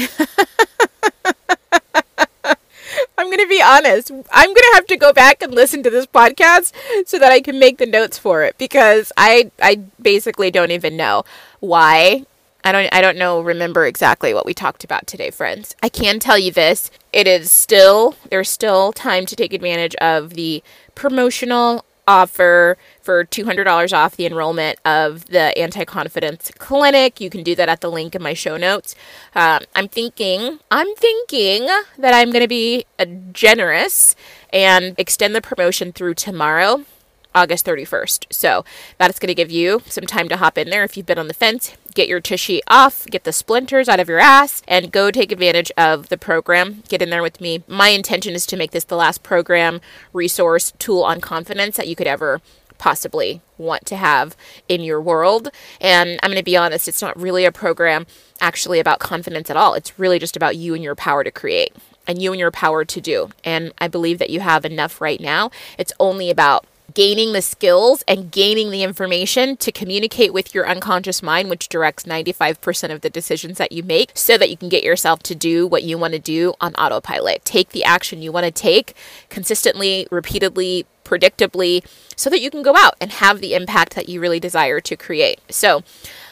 I'm 3.19 3.27
going 3.27 3.39
to 3.39 3.49
be 3.49 3.63
honest. 3.63 4.11
I'm 4.11 4.49
going 4.49 4.55
to 4.55 4.73
have 4.75 4.87
to 4.89 4.97
go 4.97 5.13
back 5.13 5.43
and 5.43 5.55
listen 5.55 5.83
to 5.83 5.91
this 5.91 6.07
podcast 6.07 6.73
so 7.07 7.19
that 7.19 7.33
I 7.33 7.41
can 7.41 7.59
make 7.59 7.79
the 7.79 7.87
notes 7.87 8.19
for 8.19 8.45
it 8.45 8.59
because 8.59 9.13
I 9.17 9.51
I 9.61 9.77
basically 10.01 10.51
don't 10.51 10.71
even 10.71 10.97
know 10.97 11.25
why. 11.61 12.27
I 12.63 12.73
don't 12.73 12.93
I 12.93 13.01
don't 13.01 13.17
know 13.17 13.41
remember 13.41 13.87
exactly 13.87 14.35
what 14.35 14.45
we 14.45 14.53
talked 14.53 14.85
about 14.85 15.07
today, 15.07 15.31
friends. 15.31 15.75
I 15.83 15.89
can 15.89 16.19
tell 16.19 16.39
you 16.39 16.51
this. 16.51 16.91
It 17.13 17.27
is 17.27 17.51
still 17.51 18.17
there's 18.29 18.51
still 18.51 18.93
time 18.93 19.25
to 19.27 19.37
take 19.37 19.53
advantage 19.53 19.95
of 19.97 20.35
the 20.35 20.63
promotional 20.95 21.85
offer 22.07 22.77
for 23.07 23.25
$200 23.25 23.97
off 23.97 24.17
the 24.17 24.27
enrollment 24.27 24.81
of 24.85 25.27
the 25.27 25.57
Anti 25.57 25.85
Confidence 25.85 26.51
Clinic. 26.59 27.21
You 27.21 27.31
can 27.31 27.45
do 27.45 27.55
that 27.55 27.69
at 27.69 27.81
the 27.81 27.89
link 27.89 28.17
in 28.17 28.23
my 28.23 28.35
show 28.35 28.57
notes. 28.57 28.97
Um, 29.33 29.61
I'm 29.77 29.87
thinking, 29.87 30.59
I'm 30.73 30.93
thinking 30.97 31.67
that 31.99 32.15
I'm 32.15 32.33
going 32.33 32.43
to 32.43 32.49
be 32.49 32.85
generous 33.33 34.17
and 34.53 34.97
extend 34.99 35.37
the 35.37 35.41
promotion 35.41 35.93
through 35.93 36.15
tomorrow. 36.15 36.85
August 37.33 37.67
31st. 37.67 38.27
So 38.31 38.65
that's 38.97 39.19
going 39.19 39.29
to 39.29 39.35
give 39.35 39.51
you 39.51 39.83
some 39.85 40.05
time 40.05 40.27
to 40.31 40.39
hop 40.39 40.57
in 40.57 40.71
there 40.71 40.85
if 40.85 40.97
you've 40.97 41.05
been 41.05 41.19
on 41.19 41.29
the 41.29 41.35
fence, 41.35 41.77
get 41.93 42.09
your 42.09 42.19
tushy 42.19 42.63
off, 42.67 43.05
get 43.07 43.25
the 43.25 43.33
splinters 43.33 43.91
out 43.91 44.01
of 44.01 44.09
your 44.09 44.19
ass, 44.19 44.63
and 44.67 44.91
go 44.91 45.11
take 45.11 45.31
advantage 45.31 45.71
of 45.77 46.09
the 46.09 46.17
program. 46.17 46.83
Get 46.89 47.03
in 47.03 47.11
there 47.11 47.23
with 47.23 47.43
me. 47.43 47.63
My 47.69 47.91
intention 47.91 48.33
is 48.33 48.47
to 48.47 48.57
make 48.57 48.71
this 48.71 48.85
the 48.85 48.97
last 48.97 49.23
program, 49.23 49.83
resource, 50.15 50.73
tool 50.79 51.03
on 51.03 51.21
confidence 51.21 51.77
that 51.77 51.89
you 51.89 51.95
could 51.95 52.07
ever 52.07 52.41
possibly 52.79 53.41
want 53.59 53.87
to 53.87 53.97
have 53.97 54.37
in 54.69 54.83
your 54.83 55.01
world. 55.01 55.51
And 55.81 56.19
I'm 56.23 56.31
going 56.31 56.39
to 56.39 56.45
be 56.45 56.57
honest, 56.57 56.89
it's 56.89 57.03
not 57.03 57.19
really 57.19 57.45
a 57.45 57.53
program 57.53 58.07
actually 58.41 58.81
about 58.81 58.99
confidence 58.99 59.51
at 59.51 59.57
all. 59.57 59.75
It's 59.75 59.99
really 59.99 60.19
just 60.19 60.37
about 60.37 60.57
you 60.57 60.75
and 60.75 60.83
your 60.83 60.95
power 60.95 61.25
to 61.25 61.31
create 61.31 61.75
and 62.07 62.23
you 62.23 62.33
and 62.33 62.41
your 62.41 62.51
power 62.51 62.85
to 62.85 63.01
do. 63.01 63.31
And 63.45 63.73
I 63.79 63.89
believe 63.89 64.19
that 64.19 64.31
you 64.31 64.41
have 64.41 64.65
enough 64.65 65.01
right 65.01 65.21
now. 65.21 65.51
It's 65.79 65.93
only 65.99 66.31
about 66.31 66.67
gaining 66.97 67.35
the 67.35 67.43
skills 67.43 68.03
and 68.09 68.33
gaining 68.33 68.71
the 68.71 68.83
information 68.83 69.55
to 69.59 69.71
communicate 69.71 70.33
with 70.33 70.55
your 70.55 70.67
unconscious 70.67 71.23
mind, 71.23 71.51
which 71.51 71.69
directs 71.69 72.05
95% 72.05 72.91
of 72.91 73.03
the 73.03 73.11
decisions 73.11 73.59
that 73.59 73.71
you 73.71 73.83
make, 73.83 74.13
so 74.15 74.39
that 74.39 74.49
you 74.49 74.57
can 74.57 74.71
get 74.71 74.83
yourself 74.83 75.23
to 75.23 75.35
do 75.35 75.67
what 75.67 75.83
you 75.83 75.99
want 75.99 76.15
to 76.15 76.19
do 76.19 76.55
on 76.59 76.75
autopilot. 76.77 77.45
Take 77.45 77.69
the 77.69 77.85
action 77.85 78.23
you 78.23 78.33
want 78.33 78.47
to 78.47 78.51
take 78.51 78.97
consistently, 79.29 80.09
repeatedly, 80.11 80.87
predictably, 81.05 81.85
so 82.17 82.31
that 82.31 82.41
you 82.41 82.51
can 82.51 82.63
go 82.63 82.75
out 82.75 82.95
and 82.99 83.13
have 83.13 83.43
the 83.43 83.53
impact 83.53 83.95
that 83.95 84.09
you 84.09 84.19
really 84.19 84.41
desire 84.41 84.81
to 84.81 84.97
create. 84.97 85.39
So, 85.51 85.83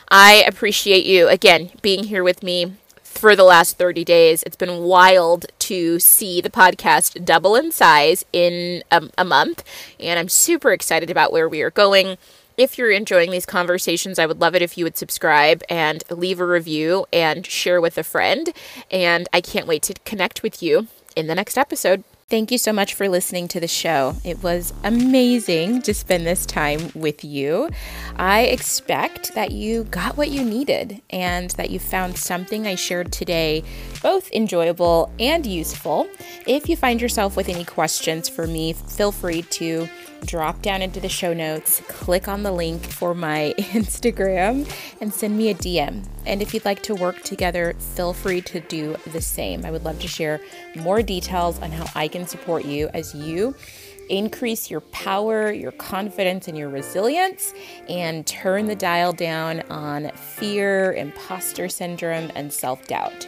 I 0.08 0.44
appreciate 0.46 1.04
you 1.04 1.28
again 1.28 1.72
being 1.82 2.04
here 2.04 2.24
with 2.24 2.42
me 2.42 2.72
for 3.24 3.34
the 3.34 3.42
last 3.42 3.78
30 3.78 4.04
days. 4.04 4.42
It's 4.42 4.54
been 4.54 4.82
wild 4.82 5.46
to 5.60 5.98
see 5.98 6.42
the 6.42 6.50
podcast 6.50 7.24
double 7.24 7.56
in 7.56 7.72
size 7.72 8.22
in 8.34 8.84
a, 8.90 9.08
a, 9.16 9.24
month, 9.24 9.64
and 9.98 10.18
I'm 10.18 10.28
super 10.28 10.72
excited 10.72 11.08
about 11.08 11.32
where 11.32 11.48
we 11.48 11.62
are 11.62 11.70
going. 11.70 12.18
If 12.58 12.76
you're 12.76 12.90
enjoying 12.90 13.30
these 13.30 13.46
conversations, 13.46 14.18
I 14.18 14.26
would 14.26 14.42
love 14.42 14.54
it 14.54 14.60
if 14.60 14.76
you 14.76 14.84
would 14.84 14.98
subscribe 14.98 15.62
and 15.70 16.04
leave 16.10 16.38
a 16.38 16.46
review 16.46 17.06
and 17.14 17.46
share 17.46 17.80
with 17.80 17.96
a 17.96 18.04
friend. 18.04 18.52
And 18.90 19.26
I 19.32 19.40
can't 19.40 19.66
wait 19.66 19.80
to 19.84 19.94
connect 20.04 20.42
with 20.42 20.62
you 20.62 20.88
in 21.16 21.26
the 21.26 21.34
next 21.34 21.56
episode. 21.56 22.04
Thank 22.30 22.50
you 22.50 22.56
so 22.56 22.72
much 22.72 22.94
for 22.94 23.06
listening 23.06 23.48
to 23.48 23.60
the 23.60 23.68
show. 23.68 24.16
It 24.24 24.42
was 24.42 24.72
amazing 24.82 25.82
to 25.82 25.92
spend 25.92 26.26
this 26.26 26.46
time 26.46 26.90
with 26.94 27.22
you. 27.22 27.68
I 28.16 28.44
expect 28.44 29.34
that 29.34 29.50
you 29.50 29.84
got 29.84 30.16
what 30.16 30.30
you 30.30 30.42
needed 30.42 31.02
and 31.10 31.50
that 31.52 31.68
you 31.68 31.78
found 31.78 32.16
something 32.16 32.66
I 32.66 32.76
shared 32.76 33.12
today 33.12 33.62
both 34.02 34.32
enjoyable 34.32 35.12
and 35.18 35.44
useful. 35.44 36.08
If 36.46 36.66
you 36.68 36.76
find 36.76 36.98
yourself 36.98 37.36
with 37.36 37.50
any 37.50 37.64
questions 37.64 38.30
for 38.30 38.46
me, 38.46 38.72
feel 38.72 39.12
free 39.12 39.42
to 39.42 39.86
drop 40.26 40.62
down 40.62 40.82
into 40.82 41.00
the 41.00 41.08
show 41.08 41.32
notes, 41.32 41.82
click 41.88 42.28
on 42.28 42.42
the 42.42 42.52
link 42.52 42.84
for 42.84 43.14
my 43.14 43.54
Instagram, 43.58 44.70
and 45.00 45.12
send 45.12 45.36
me 45.36 45.50
a 45.50 45.54
DM. 45.54 46.04
And 46.26 46.42
if 46.42 46.54
you'd 46.54 46.64
like 46.64 46.82
to 46.84 46.94
work 46.94 47.22
together, 47.22 47.74
feel 47.78 48.12
free 48.12 48.40
to 48.42 48.60
do 48.60 48.96
the 49.12 49.20
same. 49.20 49.64
I 49.64 49.70
would 49.70 49.84
love 49.84 50.00
to 50.00 50.08
share 50.08 50.40
more 50.76 51.02
details 51.02 51.60
on 51.60 51.70
how 51.70 51.86
I 51.94 52.08
can 52.08 52.26
support 52.26 52.64
you 52.64 52.88
as 52.94 53.14
you 53.14 53.54
increase 54.08 54.70
your 54.70 54.80
power, 54.80 55.50
your 55.50 55.72
confidence, 55.72 56.48
and 56.48 56.56
your 56.56 56.68
resilience, 56.68 57.54
and 57.88 58.26
turn 58.26 58.66
the 58.66 58.76
dial 58.76 59.12
down 59.12 59.60
on 59.70 60.10
fear, 60.10 60.92
imposter 60.92 61.68
syndrome, 61.68 62.30
and 62.34 62.52
self 62.52 62.86
doubt. 62.86 63.26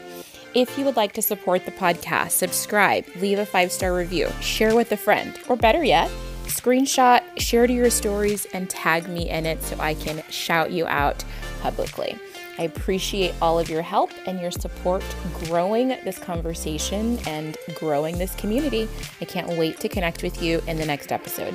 If 0.54 0.78
you 0.78 0.84
would 0.86 0.96
like 0.96 1.12
to 1.12 1.22
support 1.22 1.66
the 1.66 1.72
podcast, 1.72 2.30
subscribe, 2.30 3.04
leave 3.16 3.38
a 3.38 3.46
five 3.46 3.70
star 3.70 3.94
review, 3.94 4.30
share 4.40 4.74
with 4.74 4.90
a 4.92 4.96
friend, 4.96 5.38
or 5.48 5.56
better 5.56 5.84
yet, 5.84 6.10
screenshot, 6.46 7.22
share 7.38 7.66
to 7.66 7.72
your 7.72 7.90
stories, 7.90 8.46
and 8.52 8.68
tag 8.68 9.08
me 9.08 9.28
in 9.28 9.46
it 9.46 9.62
so 9.62 9.76
I 9.78 9.94
can 9.94 10.22
shout 10.30 10.70
you 10.70 10.86
out 10.86 11.24
publicly. 11.60 12.18
I 12.58 12.62
appreciate 12.62 13.34
all 13.42 13.58
of 13.58 13.68
your 13.68 13.82
help 13.82 14.10
and 14.26 14.40
your 14.40 14.50
support 14.50 15.04
growing 15.44 15.88
this 15.88 16.18
conversation 16.18 17.18
and 17.26 17.56
growing 17.74 18.18
this 18.18 18.34
community. 18.36 18.88
I 19.20 19.26
can't 19.26 19.58
wait 19.58 19.78
to 19.80 19.88
connect 19.88 20.22
with 20.22 20.42
you 20.42 20.62
in 20.66 20.78
the 20.78 20.86
next 20.86 21.12
episode. 21.12 21.54